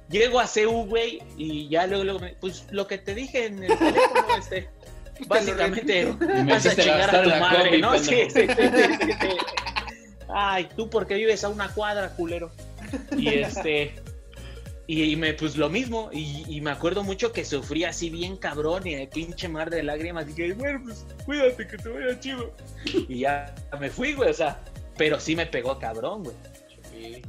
[0.09, 3.79] Llego a CU, güey, y ya luego, luego pues lo que te dije en el
[3.79, 4.71] teléfono, este.
[5.27, 6.07] Básicamente,
[6.47, 7.99] vas a chingar a tu la madre, combi, ¿no?
[7.99, 9.29] Sí, sí, sí, sí.
[10.29, 12.51] Ay, tú porque vives a una cuadra, culero.
[13.17, 13.95] Y este.
[14.87, 18.37] Y, y me, pues lo mismo, y, y me acuerdo mucho que sufrí así bien
[18.37, 20.29] cabrón y de pinche mar de lágrimas.
[20.29, 22.53] Y que, bueno, pues cuídate que te vaya chido.
[23.09, 24.63] Y ya me fui, güey, o sea,
[24.99, 26.37] pero sí me pegó cabrón, güey.
[26.93, 27.23] Sí,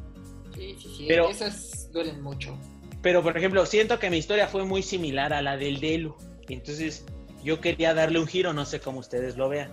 [0.54, 2.58] sí, sí, sí, Pero- esas duelen mucho.
[3.02, 6.16] Pero, por ejemplo, siento que mi historia fue muy similar a la del Delu.
[6.50, 7.06] Entonces,
[7.44, 9.70] yo quería darle un giro, no sé cómo ustedes lo vean.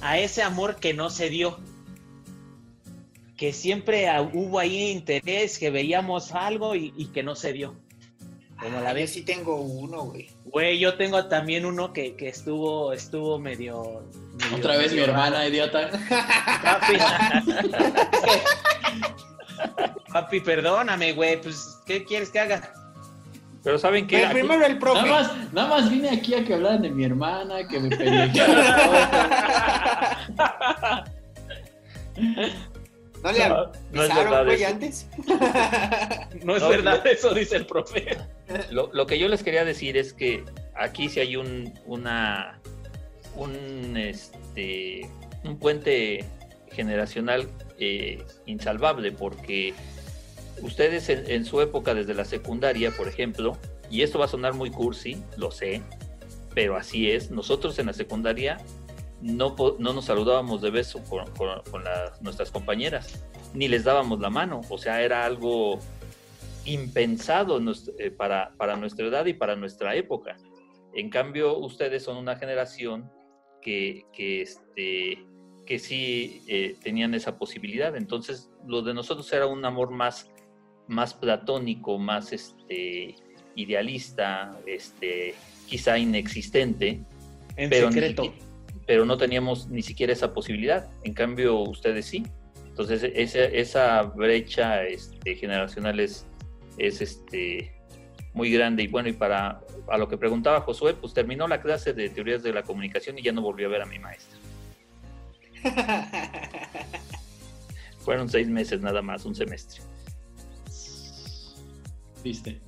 [0.00, 1.58] A ese amor que no se dio.
[3.38, 7.74] Que siempre hubo ahí interés, que veíamos algo y, y que no se dio.
[8.60, 9.12] Como la Ah, yo ves.
[9.12, 10.28] sí tengo uno, güey.
[10.46, 14.02] Güey, yo tengo también uno que, que estuvo, estuvo medio,
[14.40, 15.88] medio- Otra vez mi hermana, idiota.
[16.64, 16.94] Papi.
[20.12, 21.40] Papi, perdóname, güey.
[21.40, 22.72] Pues, ¿qué quieres que haga?
[23.62, 24.18] Pero ¿saben qué?
[24.18, 25.02] Pero primero el profe.
[25.02, 28.32] Nada más, nada más vine aquí a que hablaran de mi hermana, que me pelearon.
[33.22, 34.72] ¿No le No, no es avisaron, verdad güey, eso.
[34.72, 35.06] antes?
[36.44, 37.10] No es No, verdad, no.
[37.10, 38.16] eso dice el profe.
[38.70, 40.44] Lo, lo que yo les quería decir es que
[40.74, 42.58] aquí sí hay un, una,
[43.36, 45.08] un, este,
[45.44, 46.24] un puente
[46.72, 47.48] generacional
[47.78, 49.74] eh, insalvable, porque
[50.62, 53.58] ustedes en, en su época, desde la secundaria, por ejemplo,
[53.90, 55.82] y esto va a sonar muy cursi, lo sé,
[56.54, 58.58] pero así es, nosotros en la secundaria
[59.20, 64.20] no, no nos saludábamos de beso con, con- con las- nuestras compañeras, ni les dábamos
[64.20, 65.78] la mano, o sea, era algo
[66.64, 67.60] impensado
[67.98, 70.36] eh, para, para nuestra edad y para nuestra época.
[70.94, 73.10] En cambio, ustedes son una generación
[73.62, 75.18] que, que, este,
[75.66, 77.96] que sí eh, tenían esa posibilidad.
[77.96, 80.30] Entonces, lo de nosotros era un amor más,
[80.86, 83.16] más platónico, más este,
[83.54, 85.34] idealista, este,
[85.66, 87.00] quizá inexistente,
[87.56, 88.22] En pero, ni secreto.
[88.24, 88.42] siqui-
[88.88, 90.90] pero no teníamos ni siquiera esa posibilidad.
[91.04, 92.24] En cambio, ustedes sí.
[92.68, 96.24] Entonces, esa, esa brecha este, generacional es,
[96.78, 97.70] es este,
[98.32, 98.84] muy grande.
[98.84, 102.42] Y bueno, y para a lo que preguntaba Josué, pues terminó la clase de teorías
[102.42, 104.38] de la comunicación y ya no volvió a ver a mi maestra.
[107.98, 109.82] Fueron seis meses nada más, un semestre.
[112.22, 112.58] Triste.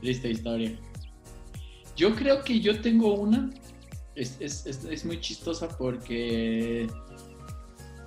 [0.00, 0.72] Triste historia.
[1.96, 3.50] Yo creo que yo tengo una.
[4.20, 6.86] Es, es- es- es muy chistosa porque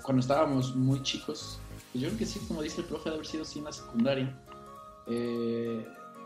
[0.03, 1.59] cuando estábamos muy chicos,
[1.91, 3.71] pues yo creo que sí, como dice el profe, de haber sido así en la
[3.71, 4.39] secundaria.
[5.07, 5.85] eh,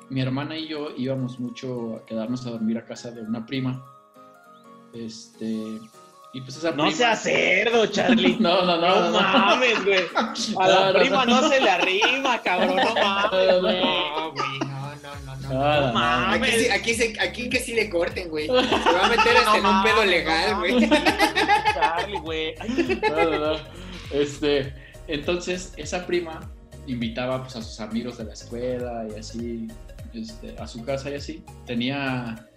[0.10, 3.84] mi hermana y yo íbamos mucho a quedarnos a dormir a casa de una prima.
[4.94, 5.80] Este.
[6.34, 6.92] Y pues esa No prima.
[6.92, 8.38] seas cerdo, Charlie.
[8.40, 8.88] No, no, no.
[8.88, 9.20] No, no.
[9.22, 10.04] mames, güey.
[10.16, 10.34] A
[10.68, 11.42] No, la no, prima no.
[11.42, 12.76] no, se le arrima, cabrón.
[12.78, 13.82] No mames, güey.
[15.50, 16.72] No, mames.
[16.72, 18.48] Aquí, sí- aquí, que sí le corten, güey.
[18.48, 20.90] Se va a meter hasta en un pedo legal, güey.
[21.74, 22.56] Charlie, güey.
[24.12, 24.74] Este,
[25.08, 26.52] entonces, esa prima
[26.88, 29.68] invitaba pues, a sus amigos de la escuela y así,
[30.14, 31.44] este, a su casa y así.
[31.66, 32.48] Tenía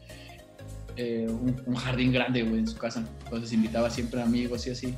[0.96, 3.04] eh, un, un jardín grande, güey, en su casa.
[3.24, 4.94] Entonces invitaba siempre amigos y así.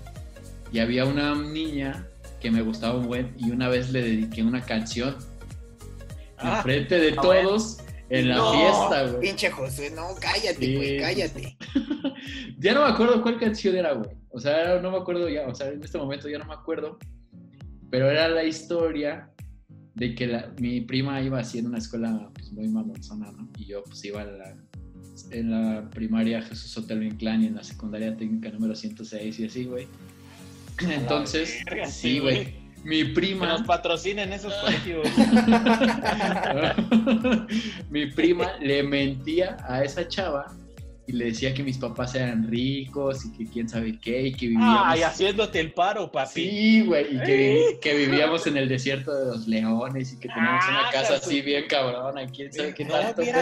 [0.72, 2.06] Y había una niña
[2.40, 5.16] que me gustaba un buen y una vez le dediqué una canción
[6.42, 7.78] Ah, enfrente de ah, todos
[8.10, 9.20] en la No, fiesta, güey.
[9.20, 11.56] Pinche José, no, cállate, güey, sí, cállate.
[12.58, 14.10] Ya no me acuerdo cuál canción era, güey.
[14.30, 15.46] O sea, no me acuerdo ya.
[15.48, 16.98] O sea, en este momento ya no me acuerdo.
[17.90, 19.30] Pero era la historia
[19.94, 23.48] de que la- mi prima iba así en una escuela pues, muy mamonzona, ¿no?
[23.58, 24.56] Y yo pues iba a la,
[25.30, 29.64] en la primaria Jesús Hotel Inclán y en la secundaria técnica número 106 y así,
[29.64, 29.88] güey.
[30.80, 32.61] Entonces, verga, sí, güey.
[32.84, 33.46] Mi Que prima...
[33.46, 35.06] nos patrocinen esos colegios.
[37.90, 40.46] mi prima le mentía a esa chava
[41.06, 44.46] y le decía que mis papás eran ricos y que quién sabe qué y que
[44.46, 44.82] vivíamos...
[44.84, 46.30] Ay, haciéndote el paro, papi.
[46.48, 50.64] Sí, güey, y que, que vivíamos en el desierto de los leones y que teníamos
[50.68, 53.34] una Ah, casa su- así bien cabrona, quién sabe qué No, tanto, güey.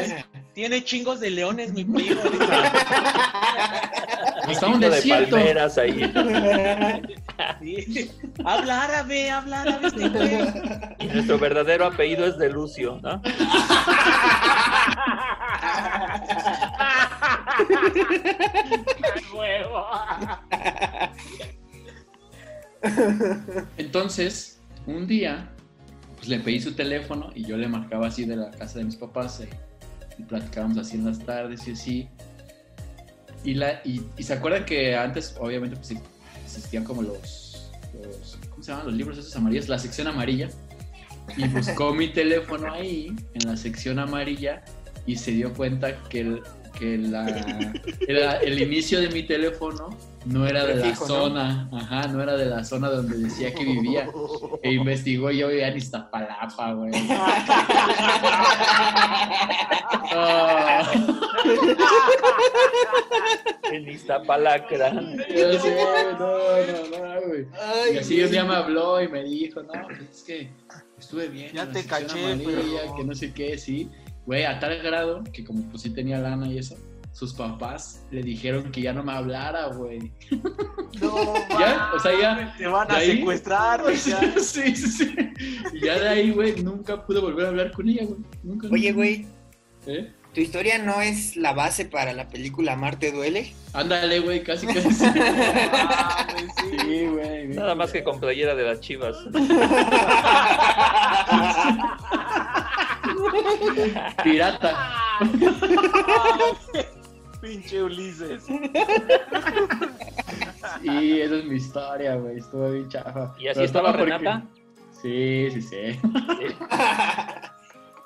[0.54, 2.20] Tiene chingos de leones, mi primo.
[4.48, 5.36] Está un Chico de desierto.
[5.36, 6.00] palmeras ahí.
[7.60, 8.10] Sí.
[8.44, 9.86] Habla árabe, habla árabe.
[9.86, 10.96] este.
[11.04, 13.22] Y nuestro verdadero apellido es de Lucio, ¿no?
[19.34, 19.86] Huevo.
[23.76, 25.50] Entonces, un día,
[26.16, 28.96] pues le pedí su teléfono y yo le marcaba así de la casa de mis
[28.96, 29.50] papás eh,
[30.18, 32.08] y platicábamos así en las tardes y así.
[33.44, 35.88] Y, la, y, y se acuerdan que antes, obviamente, pues
[36.56, 37.70] existían como los,
[38.50, 38.86] ¿cómo se llaman?
[38.86, 40.48] Los libros esos amarillos, la sección amarilla.
[41.36, 44.64] Y buscó mi teléfono ahí, en la sección amarilla,
[45.06, 46.42] y se dio cuenta que, el-
[46.78, 47.72] que la,
[48.06, 49.90] era el inicio de mi teléfono
[50.26, 51.14] no era de la Prefijo, ¿no?
[51.14, 54.08] zona, ajá, no era de la zona donde decía que vivía.
[54.62, 56.92] E investigó y yo vivía en Iztapalapa, güey.
[60.12, 60.90] Ah,
[63.72, 64.92] En Iztapalacra.
[64.92, 65.76] yo sé,
[66.18, 67.46] no, no, no, güey.
[67.60, 70.50] Ay, Y así un día me habló y me dijo, no, pues es que
[70.98, 71.52] estuve bien.
[71.52, 73.88] Ya te caché, amarilla, pero- Que no sé qué, sí.
[74.30, 76.76] Güey, a tal grado que como pues sí tenía lana y eso,
[77.10, 80.12] sus papás le dijeron que ya no me hablara, güey.
[81.00, 84.20] No, Ya, o sea, ya- Te van a ahí- secuestrar, ya.
[84.38, 85.14] sí, sí, sí.
[85.72, 88.20] Y ya de ahí, güey, nunca pude volver a hablar con ella, güey.
[88.44, 88.68] Nunca.
[88.70, 89.26] Oye, güey,
[89.88, 90.12] ¿Eh?
[90.32, 93.52] ¿tu historia no es la base para la película Marte duele?
[93.72, 94.92] Ándale, güey, casi casi.
[94.92, 95.10] Sí,
[97.08, 97.48] güey.
[97.48, 99.16] Nada más que con playera de las chivas.
[104.24, 104.76] Pirata.
[107.40, 108.42] Pinche Ulises.
[108.44, 108.58] Sí,
[111.20, 112.38] esa es mi historia, güey.
[112.38, 113.34] Estuvo bien chafa.
[113.38, 114.46] ¿Y así Pero estaba porque- Renata?
[115.00, 115.92] Sí, sí, sí.
[115.92, 116.00] Sí.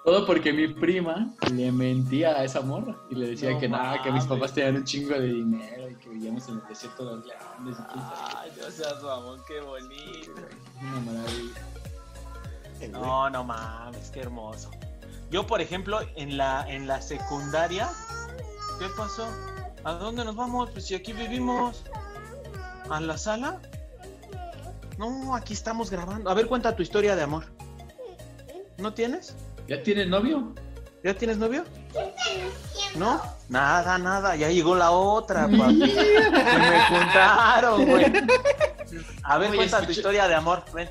[0.05, 4.03] Todo porque mi prima le mentía a esa morra y le decía No que nada,
[4.03, 7.17] que mis papás tenían un chingo de dinero y que vivíamos en el desierto de
[7.65, 7.89] los sabe
[8.37, 10.35] Ay, no seas mamón, qué bonito.
[10.35, 10.87] qué.
[10.87, 11.63] Una maravilla.
[12.93, 14.71] No, no mames, qué hermoso.
[15.35, 17.91] Yo, por ejemplo, en la, en la secundaria,
[18.79, 19.27] ¿qué pasó?
[19.83, 20.71] ¿A dónde nos vamos?
[20.71, 21.83] Pues si aquí vivimos.
[22.89, 23.61] ¿A la sala?
[24.97, 26.31] No, aquí estamos grabando.
[26.31, 27.47] A ver, cuenta tu historia de amor.
[28.79, 29.35] ¿No tienes?
[29.67, 30.55] ¿Ya tienes novio?
[31.03, 31.65] ¿Ya tienes novio?
[32.95, 33.21] ¿No?
[33.49, 34.37] Nada, nada.
[34.37, 35.75] Ya llegó la otra, papi.
[35.75, 38.05] Me juntaron, güey.
[39.25, 40.63] A ver, Oye, cuenta tu historia de amor.
[40.73, 40.91] Ven.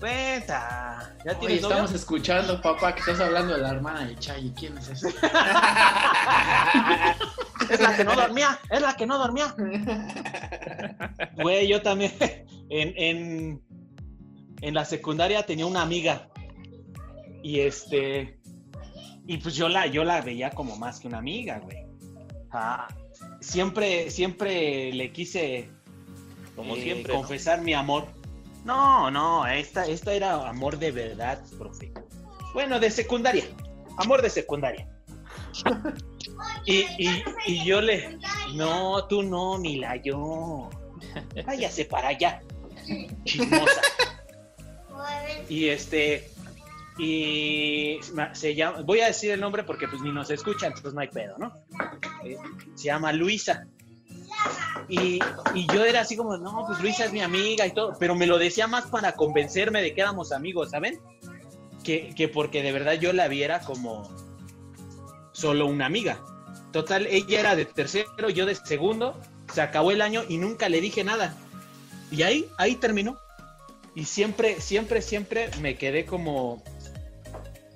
[0.00, 1.14] Cuenta.
[1.24, 4.52] ¿Ya Oye, estamos escuchando, papá, que estás hablando de la hermana de Chay.
[4.58, 5.08] ¿Quién es esa?
[7.70, 9.54] Es la que no dormía, es la que no dormía.
[11.36, 12.12] Güey, yo también
[12.68, 13.62] en, en,
[14.60, 16.28] en la secundaria tenía una amiga.
[17.42, 18.40] Y este.
[19.26, 21.86] Y pues yo la, yo la veía como más que una amiga, güey.
[22.50, 22.88] Ah,
[23.40, 25.70] siempre, siempre le quise
[26.56, 27.12] Como eh, siempre.
[27.12, 27.20] ¿no?
[27.20, 28.08] confesar mi amor.
[28.64, 31.92] No, no, esta, esta era amor de verdad, profe.
[32.52, 33.44] Bueno, de secundaria.
[33.96, 34.88] Amor de secundaria.
[36.64, 38.18] Y, y, y yo le.
[38.54, 40.68] No, tú no, ni la yo.
[41.46, 42.40] Váyase para allá.
[43.24, 43.80] Chismosa.
[45.48, 46.30] Y este.
[46.98, 47.98] Y
[48.32, 48.82] se llama.
[48.82, 51.52] Voy a decir el nombre porque pues ni nos escucha, entonces no hay pedo, ¿no?
[52.24, 52.36] Eh,
[52.74, 53.66] Se llama Luisa.
[54.88, 55.20] Y,
[55.54, 58.26] y yo era así como, no, pues Luisa es mi amiga y todo, pero me
[58.26, 61.00] lo decía más para convencerme de que éramos amigos, ¿saben?
[61.84, 64.10] Que, que porque de verdad yo la viera como
[65.32, 66.18] solo una amiga.
[66.72, 69.18] Total, ella era de tercero, yo de segundo,
[69.52, 71.36] se acabó el año y nunca le dije nada.
[72.10, 73.18] Y ahí, ahí terminó.
[73.94, 76.62] Y siempre, siempre, siempre me quedé como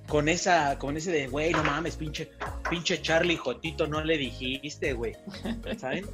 [0.09, 2.31] con esa, con ese de, güey, no mames, pinche,
[2.71, 5.17] pinche Charlie Jotito, no le dijiste, güey.
[5.79, 6.07] ¿Saben?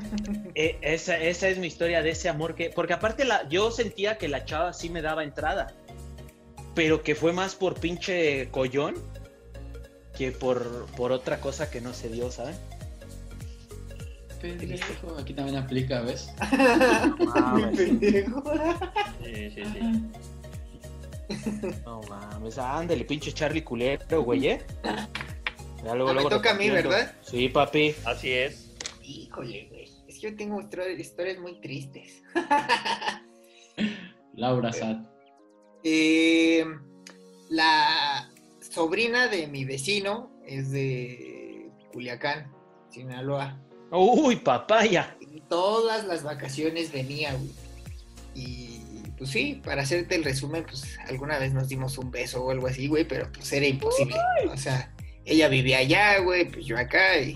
[0.54, 4.16] Eh, esa, esa es mi historia de ese amor que, porque aparte la, yo sentía
[4.16, 5.74] que la chava sí me daba entrada,
[6.74, 8.94] pero que fue más por pinche collón
[10.16, 12.56] que por, por otra cosa que no se dio, ¿saben?
[14.40, 16.30] Pendejo, aquí también aplica, ¿ves?
[17.76, 18.42] Pendejo.
[19.24, 19.80] Sí, sí, sí.
[21.84, 24.62] No mames, ándale, pinche Charlie culero, güey, ¿eh?
[25.84, 26.70] Ya luego, Ah, me toca a mí.
[26.70, 27.12] ¿verdad?
[27.22, 27.94] Sí, papi.
[28.04, 28.65] Así es.
[29.06, 29.84] Híjole, güey.
[30.08, 32.22] Es que yo tengo histori- historias muy tristes.
[34.34, 35.06] Laura Sat.
[35.84, 36.64] Eh,
[37.48, 38.28] la
[38.58, 42.52] sobrina de mi vecino es de Culiacán,
[42.90, 43.60] Sinaloa.
[43.92, 45.16] Uy, papaya.
[45.20, 47.50] Y todas las vacaciones venía, güey.
[48.34, 48.80] Y
[49.16, 52.66] pues sí, para hacerte el resumen, pues alguna vez nos dimos un beso o algo
[52.66, 54.16] así, güey, pero pues era imposible.
[54.52, 54.92] O sea,
[55.24, 57.32] ella vivía allá, güey, pues yo acá y,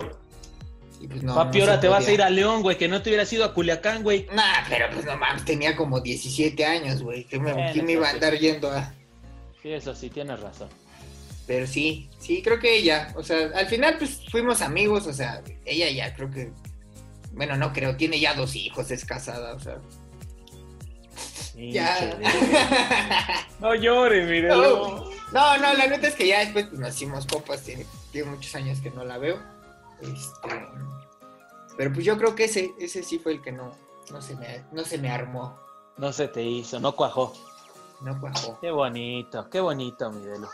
[1.01, 1.35] y, pues no.
[1.35, 3.45] papi, no ahora te vas a ir a León, güey, que no te hubieras ido
[3.45, 4.27] a Culiacán, güey.
[4.33, 7.25] Nah, pero pues no mames, tenía como 17 años, güey.
[7.25, 8.93] ¿Quién me, Bueno, quién me iba a andar yendo a...?
[9.61, 10.69] Sí, eso sí, tienes razón.
[11.47, 15.41] Pero sí, sí, creo que ella, o sea, al final pues fuimos amigos, o sea,
[15.65, 16.51] ella ya creo que,
[17.33, 19.77] bueno, no creo, tiene ya dos hijos, es casada, o sea,
[21.55, 22.17] ya.
[23.59, 24.47] No llores, mire.
[24.47, 28.31] No, no, no, la neta es que ya después pues, nos hicimos copas, tiene, tiene
[28.31, 29.39] muchos años que no la veo.
[30.01, 30.49] Este,
[31.77, 33.71] pero pues yo creo que ese, ese sí fue el que no,
[34.11, 35.57] no se me, no se me armó,
[35.97, 37.33] No se te hizo, no cuajó.
[38.01, 38.59] no cuajó.
[38.61, 40.49] Qué bonito, qué bonito, mi Delo.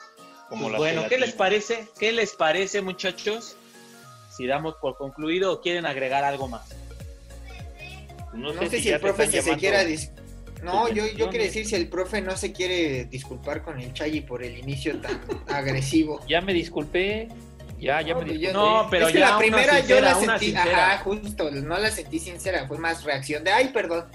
[0.50, 1.88] Como Pues la bueno, ¿qué les parece?
[2.00, 3.56] ¿Qué les parece, muchachos?
[4.30, 6.70] si damos por concluido o quieren agregar algo más.
[8.34, 9.84] No, sé, sé si el profe se llamando quiera...
[9.84, 10.12] dis-
[10.62, 11.30] No, yo, yo suspensiones.
[11.32, 15.00] quiero decir si el profe no se quiere disculpar con el Chayi por el inicio
[15.02, 16.20] tan agresivo.
[16.28, 17.30] Ya me disculpé.
[17.80, 20.16] Ya, ya No, me pues yo- No, pero es que ya la primera yo la
[20.16, 20.92] sentí, sincera.
[20.94, 24.06] ajá, justo, no la sentí sincera, fue más reacción de, ay, perdón.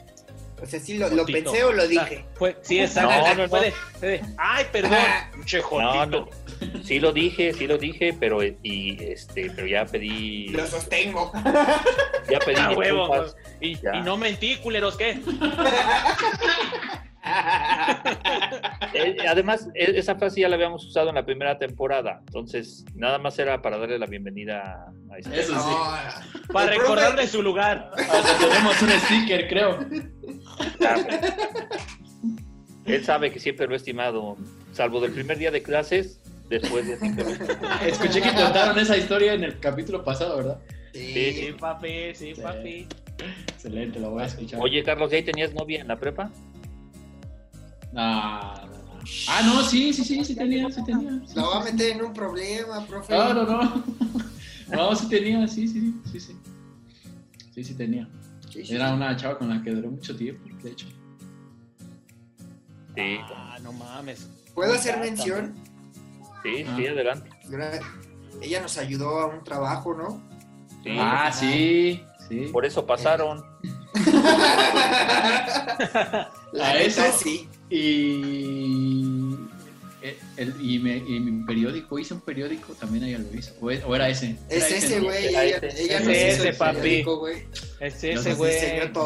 [0.61, 2.25] O sea, sí lo, pensé o lo O sea, dije.
[2.35, 3.11] fue- sí, exacto.
[3.11, 3.49] No, no, no.
[3.49, 4.99] Fue de- fue de, Ay, perdón.
[5.35, 6.29] Pinche No.
[6.85, 11.33] Sí lo dije, sí lo dije, pero y este, pero ya pedí, Lo sostengo.
[12.31, 13.27] ya pedí Ah, huevo.
[13.61, 13.97] Y, Ya.
[13.97, 15.19] y no mentí, culeros, ¿qué?
[18.95, 23.19] Eh, además, e- esa frase ya la habíamos usado en la primera temporada, entonces nada
[23.19, 25.41] más era para darle la bienvenida a este.
[25.41, 25.71] Eso sí.
[25.71, 27.91] No, Para el recordarle profe- su lugar.
[27.97, 29.79] Hasta tenemos un sticker, creo.
[32.85, 34.37] Él sabe que siempre lo he estimado,
[34.73, 37.85] salvo del primer día de clases, después de siempre lo he estimado.
[37.87, 40.59] Escuché que contaron esa historia en el capítulo pasado, ¿verdad?
[40.93, 42.41] Sí, Sí, Sí, papi, sí, Sí.
[42.43, 42.87] papi.
[43.49, 44.61] Excelente, lo voy a escuchar.
[44.61, 46.31] Oye, Carlos, ¿ya ahí tenías novia en la prepa?
[47.93, 48.01] No.
[49.29, 51.21] Ah, no, sí, sí, sí, sí tenía, sí tenía.
[51.27, 53.13] Sí, Lo va a meter en un problema, profe.
[53.17, 53.85] No, no, no.
[54.69, 56.37] No, sí tenía, sí, sí, sí, sí.
[57.55, 58.09] Sí, sí tenía.
[58.55, 60.87] Era una chava con la que duré mucho tiempo, de hecho.
[62.95, 64.27] Sí, Ah, no mames.
[64.55, 65.55] ¿Puedo hacer Ah, mención?
[66.43, 66.75] sí, Ah.
[66.77, 67.29] sí, adelante.
[67.51, 67.81] Gra-
[68.41, 70.23] Ella nos ayudó a un trabajo, ¿no?
[70.83, 72.49] Sí, Ah, sí, sí.
[72.51, 73.45] Por eso pasaron.
[76.53, 77.03] La A eso.
[77.19, 77.49] sí.
[77.75, 79.35] Y,
[80.03, 83.55] eh, el, y, me- y mi periódico, hice un periódico, también ella lo hizo.
[83.61, 84.37] O, o era ese.
[84.51, 85.27] Es Era ese, güey.
[85.29, 86.77] Ella, ella Es hizo ese, el papi.
[86.77, 87.45] periódico, güey.
[87.81, 88.53] Es Dios ese, güey.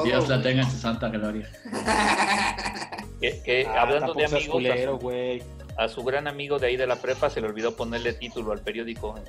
[0.05, 1.49] Dios la tenga en su santa gloria.
[3.21, 5.43] Que, que Ah, hablando de amigos, a culero, su- güey.
[5.79, 8.61] a su gran amigo de ahí de la prepa se le olvidó ponerle título al
[8.61, 9.14] periódico.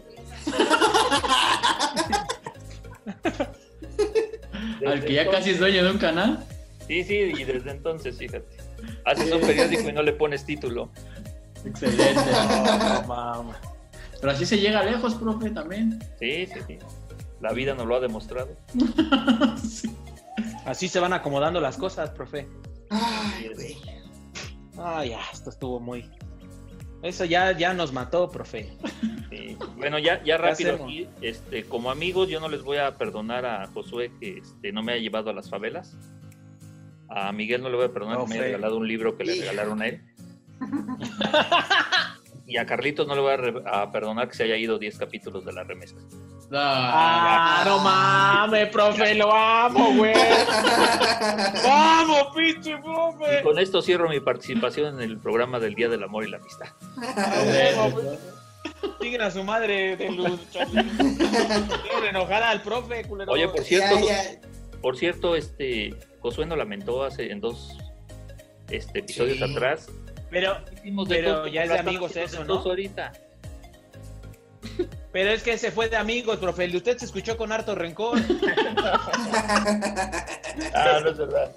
[4.86, 6.44] Al que ya casi es dueño de un canal.
[6.88, 8.46] Sí, sí, y desde entonces, fíjate.
[9.06, 10.90] Haces un periódico y no le pones título.
[11.66, 12.14] Excelente.
[12.18, 13.58] No, mames.
[14.20, 16.00] Pero así se llega lejos, profe, también.
[16.20, 16.80] Sí, sí, sí.
[17.40, 18.56] La vida nos lo ha demostrado.
[19.62, 19.90] Sí.
[20.66, 22.48] Así se van acomodando las cosas, profe.
[22.90, 23.78] Ay, güey.
[24.78, 26.10] Ah, ya, esto estuvo muy.
[27.02, 28.74] Eso ya, ya nos mató, profe.
[29.30, 29.58] Sí.
[29.78, 33.68] Bueno, ya, ya rápido aquí, este, como amigos, yo no les voy a perdonar a
[33.68, 35.96] Josué que este, no me haya llevado a las favelas.
[37.10, 38.54] A Miguel no le voy a perdonar No, que me haya Fred.
[38.56, 40.02] regalado un libro que le regalaron a él.
[42.48, 44.98] y a Carlitos no le voy a, re- a perdonar que se haya ido 10
[44.98, 45.96] capítulos de la remesa.
[46.52, 50.14] Ah, no mames, profe, lo amo, güey.
[51.66, 53.42] Vamos, pinche Y profe.
[53.44, 56.68] con esto cierro mi participación en el programa del Día del Amor y la Amistad.
[59.02, 60.40] Siguen a su madre de luz.
[60.52, 63.32] Quiero enojar al profe, culero.
[63.32, 64.22] Oye, por Ya, cierto, ya.
[64.82, 65.94] por cierto, este
[66.28, 67.78] Josué nos lamentó hace en dos
[68.70, 69.44] este, episodios Sí.
[69.44, 69.88] atrás.
[70.30, 70.58] Pero,
[71.48, 72.56] ya es de amigos eso, ¿no?
[72.56, 73.14] ahorita.
[75.14, 76.66] pero es que se fue de amigos, profe.
[76.66, 78.20] El de usted se escuchó con harto rencor.
[80.74, 81.52] Ah, no es verdad.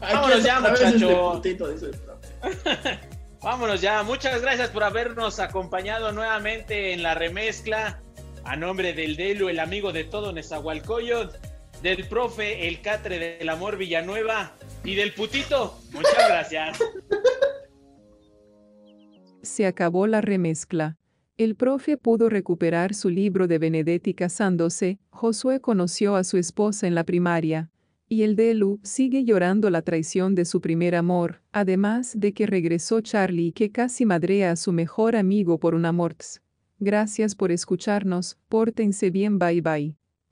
[0.00, 1.32] Vámonos ya, este muchacho.
[1.32, 2.98] putito, dice el profe.
[3.42, 4.02] Vámonos ya.
[4.04, 8.00] Muchas gracias por habernos acompañado nuevamente en la remezcla.
[8.44, 11.36] A nombre del Delu, el amigo de todo Nezahualcóyotl,
[11.82, 14.54] del profe, el catre del amor Villanueva
[14.84, 15.78] y del putito.
[15.92, 16.78] Muchas gracias.
[19.42, 20.96] Se acabó la remezcla.
[21.36, 26.96] El profe pudo recuperar su libro de Benedetti casándose, Josué conoció a su esposa en
[26.96, 27.70] la primaria,
[28.08, 33.00] y el Delu sigue llorando la traición de su primer amor, además de que regresó
[33.02, 36.42] Charlie que casi madrea a su mejor amigo por un amorts.
[36.80, 39.94] Gracias por escucharnos, pórtense bien bye bye.